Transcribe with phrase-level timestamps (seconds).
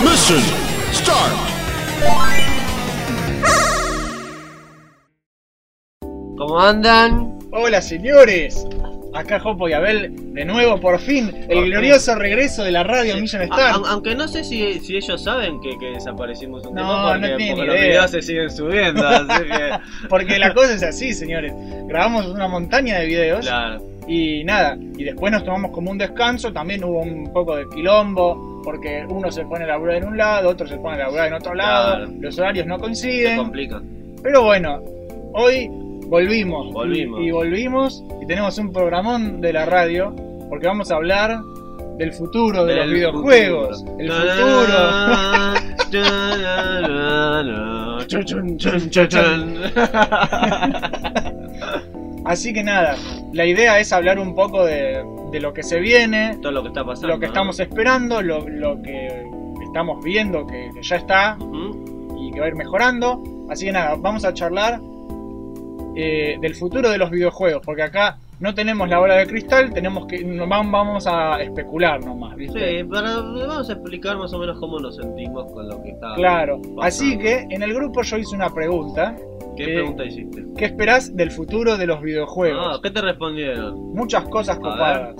[0.00, 0.40] Mission
[0.92, 1.32] start.
[6.36, 7.38] ¿Cómo andan?
[7.52, 8.66] Hola señores,
[9.14, 13.42] acá Jopo y Abel de nuevo por fin el glorioso regreso de la radio Million
[13.42, 13.60] A- Star.
[13.74, 17.12] a- aunque no sé si, si ellos saben que, que desaparecimos un No, tiempo no
[17.12, 17.88] porque, tienen porque los idea.
[17.88, 19.70] videos se siguen subiendo, así que.
[20.08, 21.52] Porque la cosa es así, señores.
[21.86, 23.82] Grabamos una montaña de videos Claro.
[24.08, 28.60] Y nada, y después nos tomamos como un descanso, también hubo un poco de quilombo,
[28.64, 31.34] porque uno se pone a laburar en un lado, otro se pone a laburar en
[31.34, 32.12] otro lado, Claro.
[32.20, 33.36] los horarios no Se coinciden.
[33.36, 33.80] complica.
[34.22, 34.80] Pero bueno,
[35.34, 35.68] hoy
[36.06, 36.72] volvimos.
[36.72, 37.20] Volvimos.
[37.20, 40.14] Y, y volvimos y tenemos un programón de la radio
[40.48, 41.40] porque vamos a hablar
[41.98, 43.80] del futuro de Del los videojuegos.
[43.84, 44.00] futuro.
[44.00, 45.72] El futuro.
[52.24, 52.96] Así que nada,
[53.32, 56.68] la idea es hablar un poco de, de lo que se viene, Todo lo que
[56.68, 57.08] está pasando.
[57.08, 57.32] lo que ¿no?
[57.32, 59.24] estamos esperando, lo, lo que
[59.64, 61.36] estamos viendo que, que ya está
[62.18, 63.22] y que va a ir mejorando.
[63.50, 64.80] Así que nada, vamos a charlar
[65.96, 70.04] eh, del futuro de los videojuegos, porque acá no tenemos la bola de cristal, tenemos
[70.08, 72.80] que vamos a especular nomás, ¿viste?
[72.80, 76.14] Sí, para, vamos a explicar más o menos cómo nos sentimos con lo que está.
[76.16, 76.82] Claro, pasando.
[76.82, 79.14] así que en el grupo yo hice una pregunta,
[79.56, 80.44] ¿Qué pregunta hiciste?
[80.56, 82.66] ¿qué esperás del futuro de los videojuegos?
[82.68, 83.92] Ah, ¿qué te respondieron?
[83.94, 85.14] Muchas cosas A copadas.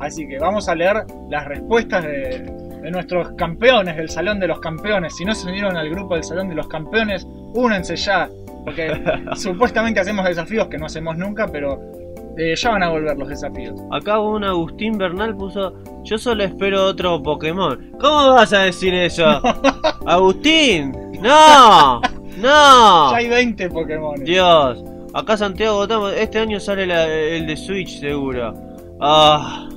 [0.00, 2.38] Así que vamos a leer las respuestas de,
[2.82, 5.14] de nuestros campeones del Salón de los Campeones.
[5.14, 8.30] Si no se unieron al grupo del Salón de los Campeones, únense ya.
[8.64, 8.98] Porque
[9.36, 12.00] supuestamente hacemos desafíos que no hacemos nunca, pero
[12.38, 13.78] eh, ya van a volver los desafíos.
[13.90, 17.92] Acá un Agustín Bernal puso, yo solo espero otro Pokémon.
[18.00, 19.24] ¿Cómo vas a decir eso?
[20.06, 22.00] Agustín, no,
[22.38, 23.10] no.
[23.10, 24.24] Ya hay 20 Pokémon.
[24.24, 24.82] Dios,
[25.14, 28.54] acá Santiago Botamo, este año sale la- el de Switch seguro.
[29.00, 29.68] Ah,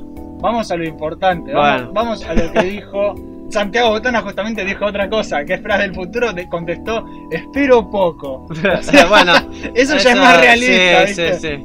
[0.42, 1.52] Vamos a lo importante.
[1.53, 1.94] Vamos, Bueno.
[1.94, 3.16] vamos a lo que dijo.
[3.50, 5.44] Santiago Botana justamente dijo otra cosa.
[5.45, 6.27] ¿Qué esperas del futuro?
[6.49, 8.45] Contestó, espero poco.
[9.10, 9.33] bueno,
[9.73, 11.08] Eso, ya es más realista.
[11.08, 11.33] Sí, ¿viste?
[11.33, 11.64] sí, sí.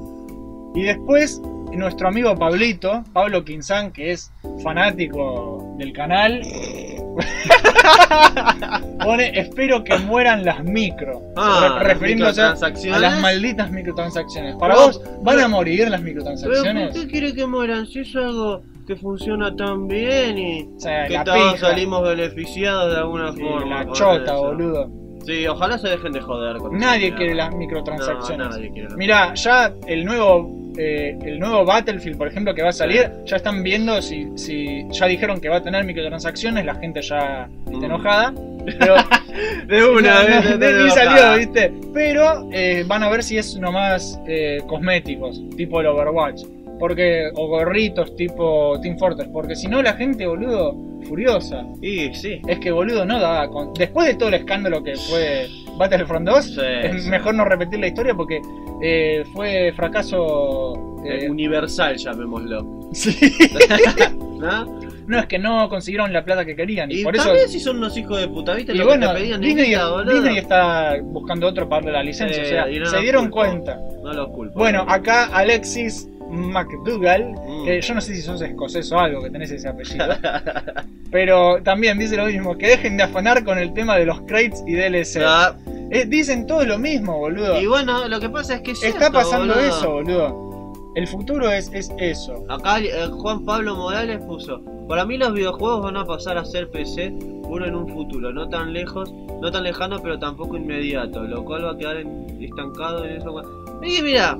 [0.75, 1.41] Y después,
[1.73, 4.33] nuestro amigo Pablito, Pablo Quinzán, que es
[4.63, 6.43] fanático del canal,
[9.05, 14.57] pone, espero que mueran las micro, Ah, re- refiriéndose a las malditas microtransacciones.
[14.57, 16.93] Para No, vos, ¿van pero- a morir las microtransacciones?
[16.93, 21.07] ¿por qué quiere que mueran si es algo que funciona tan bien y O sea,
[21.07, 23.85] que todos pija, salimos beneficiados de alguna sí, forma?
[23.85, 24.43] la chota, eso?
[24.43, 24.91] boludo.
[25.27, 28.47] Sí, ojalá se dejen de joder con Nadie quiere las microtransacciones.
[28.49, 30.49] No, nadie quiere las Mira, ya el nuevo
[30.83, 34.87] eh, el nuevo Battlefield, por ejemplo, que va a salir, ya están viendo si, si
[34.91, 37.85] ya dijeron que va a tener microtransacciones, la gente ya está Mm.
[37.85, 38.35] enojada.
[38.79, 38.95] Pero
[39.67, 40.51] De una no, vez.
[40.51, 41.39] no, de- ni salió.
[41.39, 41.73] ¿viste?
[41.95, 46.43] Pero eh, van a ver si es nomás eh, cosméticos, tipo el Overwatch.
[46.79, 49.29] Porque, o gorritos tipo Team Fortress.
[49.33, 50.75] Porque si no, la gente, boludo,
[51.07, 51.65] furiosa.
[51.83, 52.41] Y sí.
[52.49, 53.49] Es que, boludo, no da.
[53.49, 55.47] con- Después de todo el escándalo que fue
[55.79, 57.11] Battlefront 2, Sí, es sí.
[57.11, 58.41] mejor no repetir la historia porque
[58.83, 60.75] eh, fue fracaso.
[61.05, 62.89] eh, Eh, Universal, llamémoslo.
[62.93, 63.17] sí.
[64.41, 64.65] ¿No?
[65.07, 66.91] no, es que no consiguieron la plata que querían.
[66.91, 67.35] Y, Y por eso.
[67.49, 68.73] si son unos hijos de puta, ¿viste?
[68.73, 72.43] Y lo bueno, que te pedían Disney, está buscando otro para darle la licencia.
[72.43, 73.37] Eh, o sea, no se dieron culpo.
[73.37, 73.79] cuenta.
[74.03, 74.59] No los culpo.
[74.59, 77.67] Bueno, acá Alexis McDougall, Mm.
[77.81, 80.07] yo no sé si sos escocés o algo que tenés ese apellido,
[81.11, 84.63] pero también dice lo mismo, que dejen de afanar con el tema de los crates
[84.67, 85.21] y DLC.
[85.25, 85.55] Ah,
[85.93, 87.61] Eh, dicen todo lo mismo, boludo.
[87.61, 89.69] y bueno, lo que pasa es que es Está pasando boludo.
[89.69, 90.73] eso, boludo.
[90.95, 92.45] El futuro es, es eso.
[92.49, 96.71] Acá eh, Juan Pablo Morales puso, para mí los videojuegos van a pasar a ser
[96.71, 97.13] PC
[97.43, 101.65] uno en un futuro, no tan lejos, no tan lejano, pero tampoco inmediato, lo cual
[101.65, 103.43] va a quedar en- estancado en eso.
[103.83, 104.39] Y mira,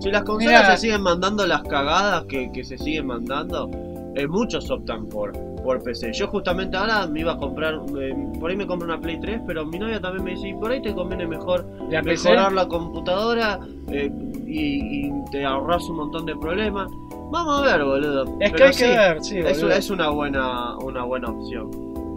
[0.00, 0.76] si las consolas Mirá.
[0.76, 3.70] se siguen mandando las cagadas que, que se siguen mandando,
[4.14, 6.12] eh, muchos optan por, por PC.
[6.12, 9.42] Yo justamente ahora me iba a comprar, eh, por ahí me compro una Play 3,
[9.46, 12.52] pero mi novia también me dice, y por ahí te conviene mejor La PC, mejorar
[12.52, 14.10] la computadora eh,
[14.46, 16.88] y, y te ahorras un montón de problemas.
[17.30, 18.36] Vamos a ver, boludo.
[18.40, 19.76] es que hay sí, que ver, sí, Es, boludo.
[19.76, 21.70] es una buena una buena opción.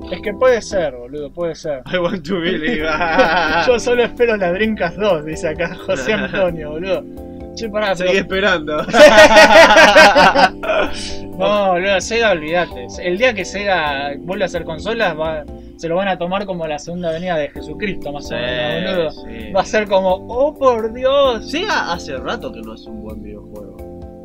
[0.09, 1.83] Es que puede ser, boludo, puede ser.
[1.93, 2.87] I want to believe.
[3.67, 7.03] Yo solo espero la Dreamcast 2, dice acá José Antonio, boludo.
[7.55, 8.77] Che, pará, pero- Seguí esperando.
[11.37, 12.87] No, boludo, Sega, olvídate.
[13.01, 15.43] El día que Sega vuelva a hacer consolas, va,
[15.77, 19.39] se lo van a tomar como la segunda venida de Jesucristo, más o menos, boludo.
[19.39, 19.51] sí.
[19.51, 21.49] Va a ser como, oh por Dios.
[21.49, 23.77] Sega hace rato que no es un buen videojuego.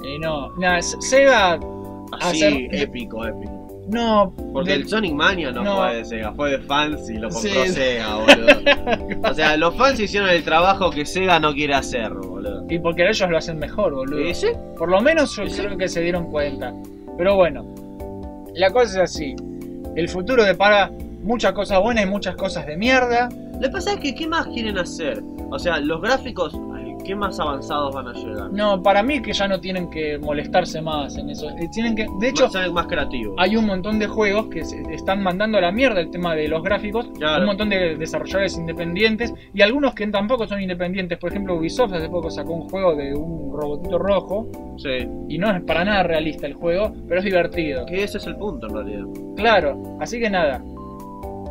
[0.05, 1.59] Y no, nada, Sega,
[2.21, 3.85] Así, Hacer- épico, épico.
[3.89, 4.35] no.
[4.53, 5.77] Porque del- el Sonic Mania no, No.
[5.77, 7.69] fue de Sega, fue de fans y lo compró Sí.
[7.69, 9.31] Sega, boludo.
[9.31, 12.36] o sea, los fans hicieron el trabajo que Sega no quiere hacer, boludo.
[12.69, 14.23] Y porque ellos lo hacen mejor, boludo.
[14.77, 16.73] Por lo menos yo creo que se dieron cuenta.
[17.17, 17.65] Pero bueno,
[18.55, 19.35] la cosa es así.
[19.95, 20.91] El futuro depara
[21.23, 23.29] muchas cosas buenas y muchas cosas de mierda.
[23.55, 25.23] Lo que pasa es que, ¿qué más quieren hacer?
[25.51, 26.55] O sea, los gráficos,
[27.07, 28.53] ¿qué más avanzados van a llegar?
[28.53, 31.49] No, para mí que ya no tienen que molestarse más en eso.
[31.51, 33.35] Eh, Tienen que, de hecho, más creativos.
[33.39, 36.49] hay un montón de juegos que se están mandando a la mierda el tema de
[36.49, 37.07] los gráficos.
[37.17, 37.41] Claro.
[37.41, 41.19] Un montón de desarrolladores independientes y algunos que tampoco son independientes.
[41.19, 44.49] Por ejemplo, Ubisoft hace poco sacó un juego de un robotito rojo
[44.79, 45.09] Sí.
[45.29, 47.87] y no es para nada realista el juego, pero es divertido.
[47.87, 49.05] Que ese es el punto en realidad.
[49.37, 50.63] Claro, así que nada.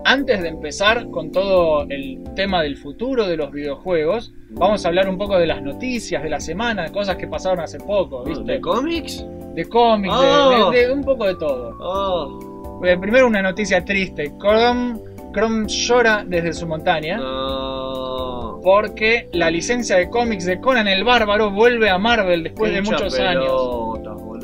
[0.07, 5.09] Antes de empezar con todo el tema del futuro de los videojuegos, vamos a hablar
[5.09, 8.43] un poco de las noticias de la semana, de cosas que pasaron hace poco, ¿viste?
[8.43, 9.25] ¿De cómics?
[9.55, 10.69] De cómics, de- Oh.
[10.71, 11.75] de, de un poco de todo.
[11.81, 14.31] Oh, Eh, Primero una noticia triste.
[14.37, 14.99] Chrome,
[15.33, 18.59] Chrome llora desde su montaña no.
[18.63, 23.17] porque la licencia de cómics de Conan el Bárbaro vuelve a Marvel después de muchos
[23.19, 23.51] años.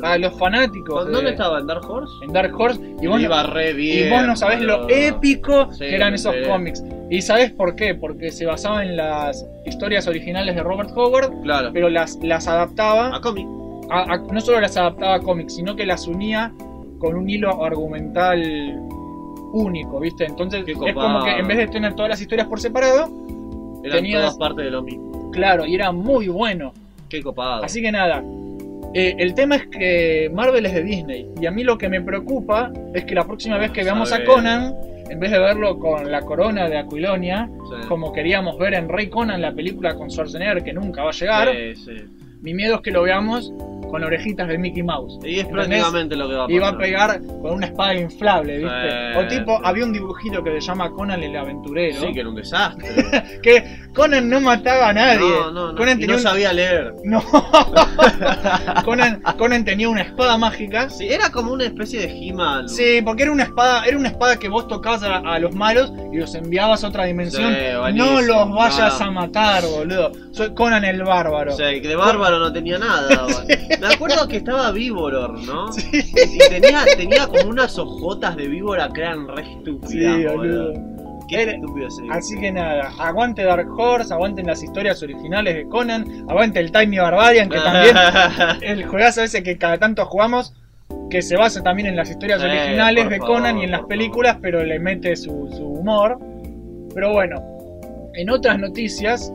[0.02, 0.12] Pelotas, boludo.
[0.12, 1.58] A los fanáticos ¿Dónde de- estaba?
[1.60, 2.12] ¿En Dark Horse?
[2.24, 4.06] en Dark Horse y vos, Iba no, re bien.
[4.06, 6.84] y vos no sabés lo épico Sí, que eran esos cómics.
[7.10, 7.94] ¿Y sabés por qué?
[7.94, 11.70] Porque se basaba en las historias originales de Robert Howard, Claro.
[11.72, 13.46] pero las, las adaptaba A cómic.
[13.90, 16.52] a- a- no solo las adaptaba a cómics, sino que las unía
[16.98, 18.80] con un hilo argumental
[19.52, 20.24] único, ¿viste?
[20.24, 20.94] Entonces Qué es copado.
[20.94, 23.08] como que en vez de tener todas las historias por separado,
[23.84, 25.30] Eran Tenías- todas partes de lo mismo.
[25.32, 26.72] claro, y era muy bueno.
[27.08, 27.64] Qué copado.
[27.64, 28.22] Así que nada,
[28.94, 32.00] eh, el tema es que Marvel es de Disney, y a mí lo que me
[32.00, 34.24] preocupa es que la próxima vez que veamos a.
[34.24, 34.74] Conan,
[35.10, 37.48] en vez de verlo con la corona de Aquilonia,
[37.80, 37.88] Sí.
[37.88, 41.48] como queríamos ver en Rey Conan, la película con Schwarzenegger que nunca va a llegar,
[41.50, 41.92] Sí, sí.
[42.42, 43.52] mi miedo es que lo veamos
[43.92, 45.18] con orejitas de Mickey Mouse.
[45.22, 45.52] Y es ¿Entendés?
[45.68, 46.56] prácticamente lo que va a pasar.
[46.56, 48.90] Y va a pegar con una espada inflable, ¿viste?
[48.90, 49.18] Sí.
[49.18, 52.00] O tipo, había un dibujito que se llama Conan el aventurero.
[52.00, 52.88] Sí, que era un desastre.
[53.42, 55.20] Que Conan no mataba a nadie.
[55.20, 55.76] No, no, no.
[55.78, 56.94] Conan Y no un- sabía leer.
[57.04, 57.22] No.
[58.84, 60.88] Conan, Conan tenía una espada mágica.
[60.90, 62.68] Sí, era como una especie de He-Man.
[62.68, 65.92] Sí, porque era una espada, era una espada que vos tocabas a, a los malos
[66.12, 67.52] y los enviabas a otra dimensión.
[67.52, 70.12] Sí, no los vayas a matar, boludo.
[70.32, 71.52] Soy Conan el bárbaro.
[71.52, 73.22] O sea, que de bárbaro no tenía nada.
[73.22, 73.42] boludo.
[73.82, 75.70] Me acuerdo que estaba Víboror, ¿no?
[75.72, 75.90] Sí.
[75.92, 80.72] Y tenía, tenía como unas ojotas de víbora que eran re estúpidas, Sí, boludo.
[81.28, 85.68] Qué Era- estúpido ese Así que nada, aguante Dark Horse, aguanten las historias originales de
[85.68, 87.96] Conan, aguante el Tiny Barbarian, que también
[88.62, 90.54] el juegazo ese que cada tanto jugamos,
[91.10, 93.82] que se basa también en las historias Eh, originales de favor, Conan y en las
[93.82, 96.18] películas, pero le mete su, su humor.
[96.94, 97.42] Pero bueno,
[98.14, 99.32] en otras noticias,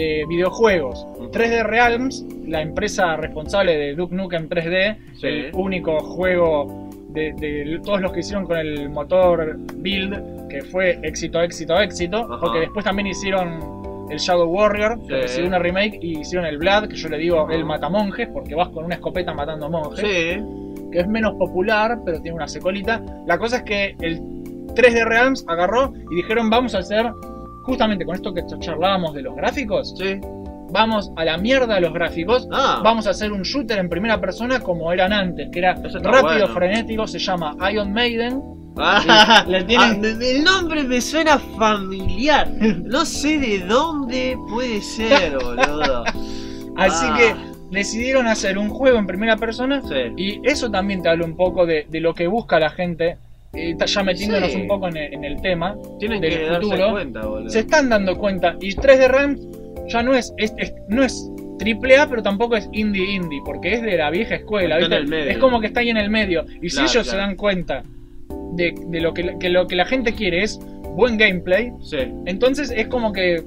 [0.00, 1.04] eh, videojuegos.
[1.32, 5.26] 3D Realms, la empresa responsable de Duke Nukem 3D, Sí.
[5.26, 11.00] el único juego de, de todos los que hicieron con el motor Build, que fue
[11.02, 16.20] éxito, éxito, éxito, porque después también hicieron el Shadow Warrior, que recibió una remake, y
[16.20, 19.68] hicieron el Blood, que yo le digo el matamonjes, porque vas con una escopeta matando
[19.68, 20.42] monjes, Sí.
[20.92, 23.02] que es menos popular, pero tiene una secolita.
[23.26, 24.20] La cosa es que el
[24.74, 27.10] 3D Realms agarró y dijeron vamos a hacer,
[27.68, 30.20] justamente con esto que charlábamos de los gráficos, Sí.
[30.70, 32.80] vamos a la mierda los gráficos, Ah.
[32.82, 36.48] vamos a hacer un shooter en primera persona como eran antes, que era rápido, bueno.
[36.48, 38.42] frenético, se llama Iron Maiden.
[38.76, 42.48] Ah, Le tienen- ah, el nombre me suena familiar.
[42.84, 46.04] No sé de dónde puede ser, boludo.
[46.76, 47.16] Así Ah.
[47.18, 47.34] que
[47.76, 49.94] decidieron hacer un juego en primera persona Sí.
[50.16, 53.18] y eso también te habla un poco de, de lo que busca la gente,
[53.54, 54.60] eh, está ya metiéndonos Sí.
[54.60, 55.76] un poco en el, en el tema.
[55.98, 56.90] Tienen del que darse futuro.
[56.92, 57.50] cuenta, boludo.
[57.50, 59.40] Se están dando cuenta y 3D Realms
[59.88, 63.72] ya no es, es- es- no es triple A, pero tampoco es indie indie, porque
[63.74, 65.16] es de la vieja escuela, Está en ¿viste?
[65.16, 65.30] el medio.
[65.32, 66.44] Es como que está ahí en el medio.
[66.62, 67.82] Y si Claro, ellos se dan cuenta
[68.52, 70.58] de, de lo que, que lo que la gente quiere es
[70.94, 71.96] buen gameplay, Sí.
[72.26, 73.42] entonces es como que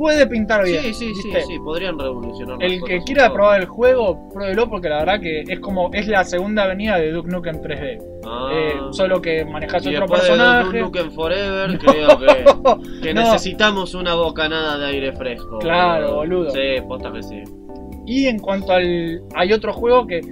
[0.00, 0.82] puede pintar bien.
[0.82, 1.42] Sí, sí, sí, ¿viste?
[1.42, 5.42] sí, podrían revolucionar las El que quiera probar el juego, pruébelo porque la verdad que
[5.46, 8.02] es como es la segunda avenida de Duke Nukem 3D.
[8.26, 8.48] Ah.
[8.50, 10.72] Eh, solo que manejas y otro personaje.
[10.72, 12.44] de Duke Nukem Forever, creo que,
[13.02, 13.20] que No.
[13.20, 15.58] necesitamos una bocanada de aire fresco.
[15.58, 16.50] Claro, boludo.
[16.50, 17.42] Sí, posta que sí.
[18.06, 19.20] Y en cuanto al.
[19.34, 20.22] Hay otro juego que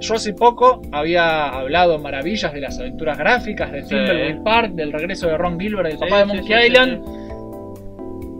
[0.00, 3.90] yo hace poco había hablado maravillas de las aventuras gráficas de Sí.
[3.90, 6.66] Thimbleweed Park, del regreso de Ron Gilbert, el Sí, papá de sí, Monkey sí, sí,
[6.72, 7.21] Island.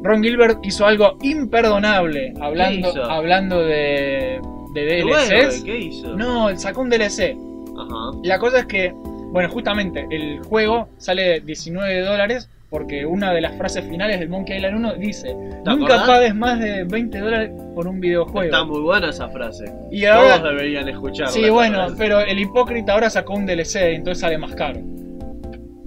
[0.03, 4.41] Ron Gilbert hizo algo imperdonable hablando, hablando de,
[4.75, 5.63] de Qué bueno, DLCs.
[5.65, 6.17] ¿Qué hizo?
[6.17, 7.37] no, sacó un DLC.
[7.79, 8.19] Ajá.
[8.23, 13.55] La cosa es que, bueno, justamente el juego sale 19 dólares porque una de las
[13.59, 16.07] frases finales del Monkey Island 1 dice: Nunca acordás?
[16.07, 18.45] pagues más de 20 dólares por un videojuego.
[18.45, 19.67] Está muy buena esa frase.
[19.91, 21.33] Y ahora, Todos deberían escucharla.
[21.33, 21.95] Sí, bueno, frase.
[21.99, 24.81] pero el hipócrita ahora sacó un DLC, entonces sale más caro.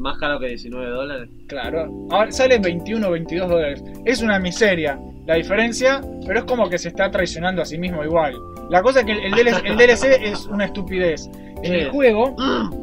[0.05, 1.29] Más caro que 19 dólares.
[1.47, 3.83] Claro, ahora sale 21 o 22 dólares.
[4.05, 8.03] Es una miseria la diferencia, pero es como que se está traicionando a sí mismo
[8.03, 8.35] igual.
[8.69, 11.27] La cosa es que el DLC, el DLC es una estupidez.
[11.63, 11.71] En Sí.
[11.79, 12.35] el juego,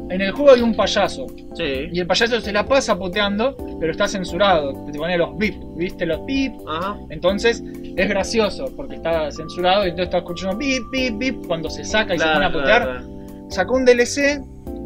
[0.09, 1.25] en el juego hay un payaso.
[1.55, 1.87] Sí.
[1.93, 4.73] Y el payaso se la pasa puteando, pero está censurado.
[4.91, 6.05] Te pone los bip, ¿viste?
[6.05, 6.51] Los bip.
[6.67, 6.97] Ajá.
[7.09, 7.63] Entonces
[7.95, 12.15] es gracioso porque está censurado y entonces está escuchando bip, bip, bip cuando se saca
[12.15, 12.81] y se pone a putear.
[12.83, 13.49] claro, claro.
[13.49, 14.41] Sacó un DLC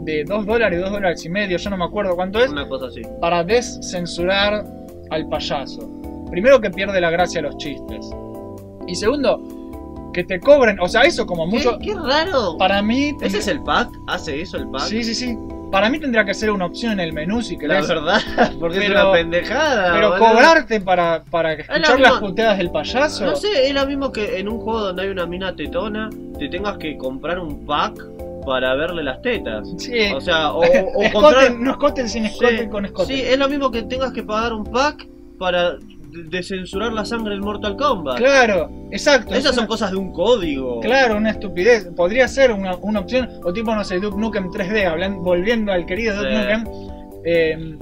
[0.08, 2.88] de 2 dólares, 2 dólares y medio, yo no me acuerdo cuánto es, Una cosa
[2.88, 3.02] así.
[3.20, 4.66] para descensurar
[5.10, 5.82] al payaso.
[6.32, 8.10] Primero que pierde la gracia a los chistes.
[8.88, 9.44] Y segundo,
[10.14, 11.78] que te cobren, o sea, eso como mucho...
[11.80, 12.58] ¿Qué, qué raro.
[12.58, 13.12] Para mí...
[13.22, 13.90] ¿Ese es el pack?
[14.08, 14.84] ¿Hace eso el pack?
[14.84, 15.38] Sí, sí, sí.
[15.72, 17.88] Para mí tendría que ser una opción en el menú si La querés.
[17.90, 18.22] verdad,
[18.60, 19.94] porque es Pero- una pendejada.
[19.94, 20.28] Pero boludo.
[20.30, 22.28] cobrarte para, para escuchar las mismo.
[22.28, 23.26] puteadas del payaso.
[23.26, 26.10] No sé, es lo mismo que en un juego donde hay una mina tetona,
[26.40, 28.02] te tengas que comprar un pack
[28.46, 29.68] para verle las tetas.
[29.78, 30.12] Sí.
[30.16, 30.64] O sea, o, o- o
[31.04, 31.52] Escoten, comprar.
[31.60, 33.16] no escoten sin escoten Sí, con escoten.
[33.18, 35.06] Sí, es lo mismo que tengas que pagar un pack
[35.38, 35.74] para
[36.12, 38.18] de- descensurar la sangre del Mortal Kombat.
[38.18, 39.34] Claro, exacto.
[39.34, 40.80] es Esas son una- cosas de un código.
[40.80, 41.90] Claro, una estupidez.
[41.96, 45.86] Podría ser una, una opción, o tipo, no sé, Duke Nukem 3D, hablan- volviendo al
[45.86, 46.36] querido Duke Sí.
[46.36, 46.64] Nukem,
[47.26, 47.78] eh,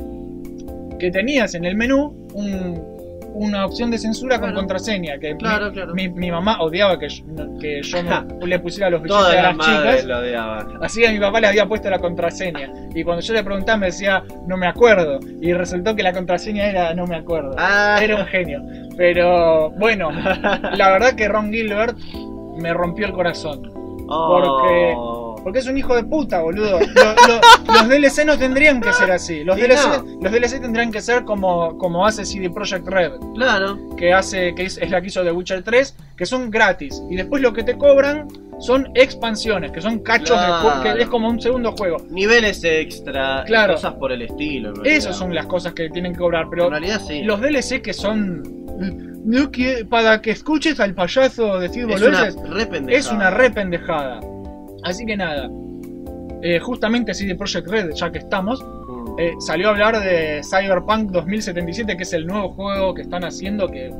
[0.99, 2.94] que tenías en el menú un-
[3.35, 5.17] una opción de censura con contraseña.
[5.19, 5.93] Que Claro, claro.
[5.93, 7.23] Mi, mi mamá odiaba que yo,
[7.59, 10.05] que yo me- le pusiera los billetes Todas a las chicas.
[10.05, 10.67] lo odiaban.
[10.83, 12.71] Así que a mi papá le había puesto la contraseña.
[12.95, 15.19] Y cuando yo le preguntaba me decía, no me acuerdo.
[15.41, 17.55] Y resultó que la contraseña era no me acuerdo.
[17.57, 17.99] Ah.
[18.01, 18.61] Era un genio.
[18.97, 20.09] Pero bueno,
[20.75, 21.97] la verdad que Ron Gilbert
[22.57, 23.69] me rompió el corazón.
[24.07, 24.39] Oh.
[24.39, 24.93] Porque
[25.53, 26.79] es un hijo de puta, boludo.
[26.79, 29.43] Lo- lo- los DLC no tendrían que ser así.
[29.43, 30.19] Los Y DLC, no.
[30.21, 33.77] los DLC tendrían que ser como, como hace CD Projekt Red, Claro.
[33.97, 37.01] que hace, que es, es la que hizo The Witcher 3, que son gratis.
[37.09, 38.27] Y después lo que te cobran
[38.59, 40.61] son expansiones, que son cachos de Claro.
[40.69, 41.97] juego, que es como un segundo juego.
[42.09, 43.73] Niveles extra, Claro.
[43.73, 44.73] cosas por el estilo.
[44.77, 44.85] en.
[44.85, 47.21] Esas son las cosas que tienen que cobrar, En pero realidad sí.
[47.23, 48.43] los DLC que son
[49.25, 52.35] no que- para que escuches al payaso decir es una boludeces,
[52.89, 54.19] es una re pendejada.
[54.85, 55.49] Así que nada,
[56.41, 59.19] eh, justamente CD Projekt Red, ya que estamos, Mm.
[59.19, 63.67] eh, salió a hablar de Cyberpunk 2077, que es el nuevo juego que están haciendo
[63.67, 63.91] que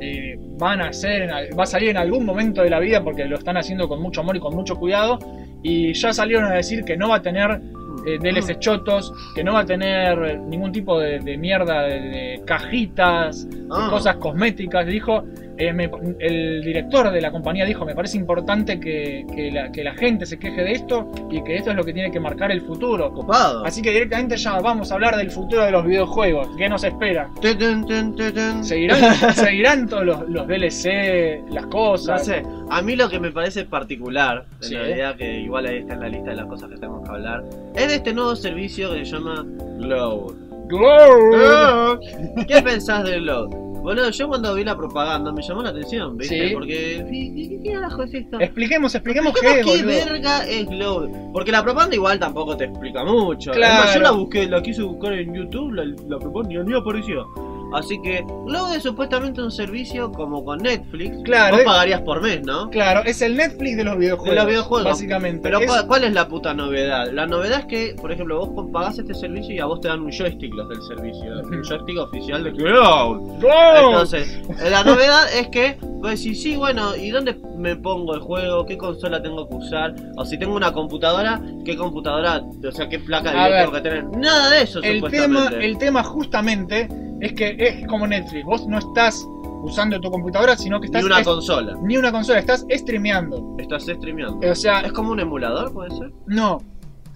[0.00, 1.28] eh, van a hacer,
[1.58, 4.20] va a salir en algún momento de la vida porque lo están haciendo con mucho
[4.20, 5.18] amor y con mucho cuidado.
[5.60, 7.60] Y ya salieron a decir que no va a tener
[8.06, 12.42] eh, DLC chotos, que no va a tener ningún tipo de, de mierda de, de
[12.46, 13.88] cajitas, de Ah.
[13.90, 14.86] cosas cosméticas.
[14.86, 15.24] Dijo,
[15.58, 19.82] eh, me- el director de la compañía dijo, me parece importante que, que la, que
[19.84, 22.50] la gente se queje de esto y que esto es lo que tiene que marcar
[22.52, 23.12] el futuro.
[23.12, 23.64] Copado.
[23.64, 26.48] Así que directamente ya vamos a hablar del futuro de los videojuegos.
[26.56, 27.28] ¿Qué nos espera?
[27.42, 28.64] Tun, tun, tun, tun, tun.
[28.64, 32.24] ¿Seguirán, seguirán todos los, los DLC, las No cosas?
[32.24, 34.74] sé, a mí lo que me parece particular, en Sí.
[34.76, 37.44] realidad que igual ahí está en la lista de las cosas que tenemos que hablar,
[37.74, 39.44] es de este nuevo servicio que se llama
[39.78, 40.34] Glow.
[40.68, 41.98] Glow.
[42.46, 43.67] ¿Qué pensás de Glow?
[43.82, 46.48] Boludo, yo cuando vi la propaganda me llamó la atención, ¿viste?
[46.48, 46.54] Sí.
[46.54, 48.40] Porque, ¿qué, qué, qué carajo es esto?
[48.40, 49.86] Expliquemos, expliquemos qué ¿Qué, es, boludo.
[49.86, 51.30] verga es Glow?
[51.32, 53.52] Porque la propaganda igual tampoco te explica mucho.
[53.52, 53.74] Claro.
[53.74, 57.26] Además, yo la busqué, la quise buscar en YouTube, la, la propaganda ni apareció.
[57.74, 61.16] Así que Glow es supuestamente un servicio como con Netflix.
[61.24, 62.70] Claro, Vos pagarías por mes, ¿no?
[62.70, 64.30] Claro, es el Netflix de los videojuegos.
[64.30, 64.84] De los videojuegos.
[64.92, 65.40] Básicamente.
[65.42, 67.10] Pero Es- ¿cuál, es la puta novedad?
[67.12, 70.00] La novedad es que, por ejemplo, vos pagás este servicio y a vos te dan
[70.00, 71.40] un joystick los del servicio.
[71.42, 72.50] Un joystick oficial de.
[72.52, 73.36] Glow.
[73.36, 78.20] Entonces, eh, la novedad es que vos decís, sí, bueno, ¿y dónde me pongo el
[78.20, 78.64] juego?
[78.64, 79.94] ¿Qué consola tengo que usar?
[80.16, 82.42] O si tengo una computadora, ¿qué computadora?
[82.66, 84.04] O sea, ¿qué placa de video tengo que tener?
[84.16, 86.88] Nada de eso, el tema, el tema justamente
[87.20, 88.44] es que es como Netflix.
[88.44, 89.26] Vos no estás
[89.62, 91.76] usando tu computadora, sino que Ni estás una es- consola.
[91.82, 93.56] ni una consola, estás streameando.
[93.58, 94.38] Estás streameando.
[94.48, 96.10] O sea, ¿Es como un emulador, puede ser?
[96.26, 96.62] no.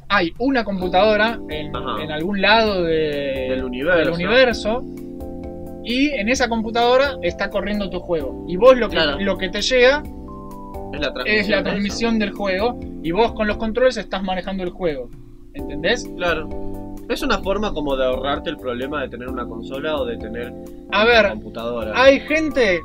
[0.08, 3.98] Hay una computadora en, en algún lado de- Del universo.
[3.98, 4.84] del universo,
[5.84, 8.44] y en esa computadora está corriendo tu juego.
[8.46, 9.18] Y vos lo que, Claro.
[9.20, 10.02] lo que te llega
[10.92, 11.26] Es la transmisión.
[11.40, 15.08] es la de transmisión del juego y vos con los controles estás manejando el juego.
[15.54, 16.06] ¿Entendés?
[16.16, 16.48] Claro.
[17.08, 20.52] Es una forma como de ahorrarte el problema de tener una consola o de tener
[20.92, 21.92] A una ver, computadora.
[21.94, 22.80] Hay gente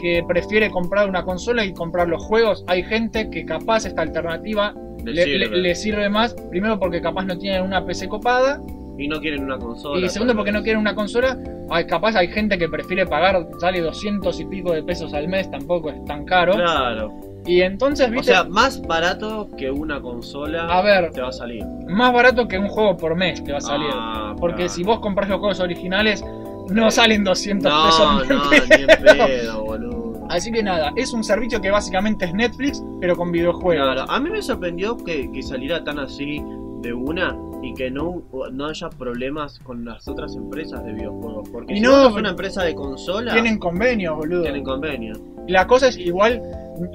[0.00, 2.64] que prefiere comprar una consola y comprar los juegos.
[2.68, 5.38] Hay gente que capaz esta alternativa Le le, sirve.
[5.48, 6.34] le- le sirve más.
[6.48, 8.62] Primero porque capaz no tienen una PC copada.
[8.96, 10.04] Y no quieren una consola.
[10.04, 11.36] Y segundo porque no quieren una consola.
[11.70, 15.50] Hay, capaz hay gente que prefiere pagar, sale 200 y pico de pesos al mes,
[15.50, 16.52] tampoco es tan caro.
[16.54, 17.12] Claro.
[17.46, 21.32] Y entonces, O viste, sea, más barato que una consola a ver, te va a
[21.32, 21.64] salir.
[21.88, 23.88] más barato que un juego por mes te va a salir.
[23.92, 24.72] Ah, porque claro.
[24.72, 26.22] si vos compras los juegos originales,
[26.68, 28.28] no salen 200 No, pesos.
[28.28, 30.26] no, ni en pedo, boludo.
[30.28, 33.84] Así que nada, es un servicio que básicamente es Netflix, pero con videojuegos.
[33.84, 36.40] Claro, a mí me sorprendió que, que saliera tan así
[36.82, 37.36] de una.
[37.62, 41.48] Y que no, no haya problemas con las otras empresas de videojuegos.
[41.50, 44.42] Porque Y si no, porque una empresa de consola, Tienen convenios, boludo.
[44.42, 45.14] tienen convenio.
[45.46, 46.40] La cosa es igual,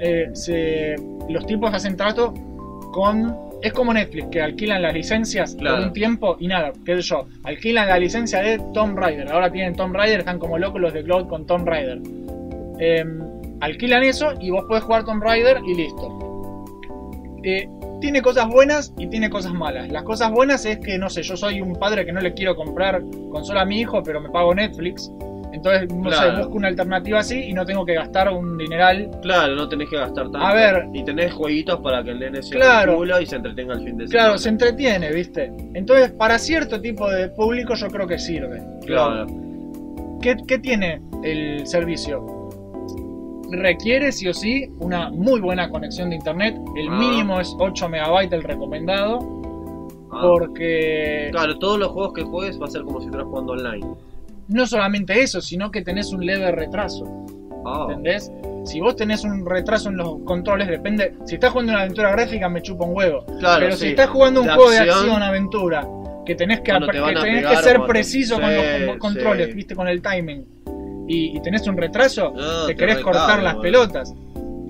[0.00, 0.96] eh, se-
[1.28, 2.32] los tipos hacen trato
[2.92, 3.36] con...
[3.62, 5.76] Es como Netflix, que alquilan las licencias Claro.
[5.78, 9.32] por un tiempo y nada, qué sé yo, alquilan la licencia de Tomb Raider.
[9.32, 12.00] Ahora tienen Tomb Raider, están como locos los de Cloud con Tomb Raider.
[12.78, 13.04] Eh,
[13.60, 16.64] alquilan eso y vos podés jugar Tomb Raider y listo.
[17.44, 17.66] Eh,
[18.00, 19.88] tiene cosas buenas y tiene cosas malas.
[19.90, 22.54] Las cosas buenas es que, no sé, yo soy un padre que no le quiero
[22.56, 25.10] comprar consola a mi hijo, pero me pago Netflix.
[25.52, 26.38] Entonces, no sé, Claro.
[26.40, 29.96] busco una alternativa así y no tengo que gastar un dineral Claro, no tenés que
[29.96, 30.36] gastar tanto.
[30.38, 30.86] A ver.
[30.92, 33.02] Y tenés jueguitos para que el nene se Claro.
[33.20, 34.24] y se entretenga el fin de semana.
[34.26, 35.50] Claro, se entretiene, ¿viste?
[35.72, 38.62] Entonces, para cierto tipo de público yo creo que sirve.
[38.84, 39.26] Claro.
[40.20, 42.26] ¿Qué, qué tiene el servicio?
[43.50, 46.56] Requiere sí o sí una muy buena conexión de internet.
[46.76, 46.98] El Ah.
[46.98, 49.18] mínimo es 8 megabytes el recomendado.
[50.12, 50.20] Ah.
[50.22, 53.86] Porque Claro, todos los juegos que juegues va a ser como si estuvieras jugando online.
[54.48, 57.04] no solamente eso, sino que tenés un leve retraso.
[57.66, 57.86] Ah.
[57.88, 58.30] ¿Entendés?
[58.64, 61.14] Si vos tenés un retraso en los controles, depende.
[61.24, 63.24] Si estás jugando una aventura gráfica, me chupa un huevo.
[63.40, 63.78] Claro, Pero sí.
[63.82, 65.86] si estás jugando un juego de acción, aventura,
[66.24, 67.12] que tenés que, te que tenés
[67.42, 69.52] pegar que ser preciso con los con- controles, sí.
[69.54, 70.44] viste, con el timing,
[71.08, 74.14] y, y tenés un retraso, No, te te querés cortar las pelotas.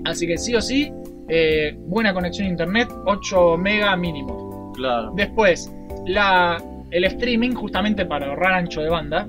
[0.05, 0.91] Así que sí o sí,
[1.27, 4.71] eh, buena conexión a internet, 8 mega mínimo.
[4.75, 5.11] Claro.
[5.15, 5.71] Después,
[6.05, 9.27] la, el streaming, justamente para ahorrar ancho de banda,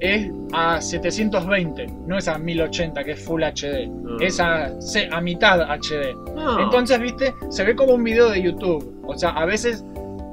[0.00, 4.18] es a 720, no es a 1080 que es Full HD, No.
[4.20, 4.70] es a,
[5.10, 6.14] a mitad HD.
[6.34, 6.60] No.
[6.60, 9.02] Entonces, viste, se ve como un video de YouTube.
[9.06, 9.84] O sea, a veces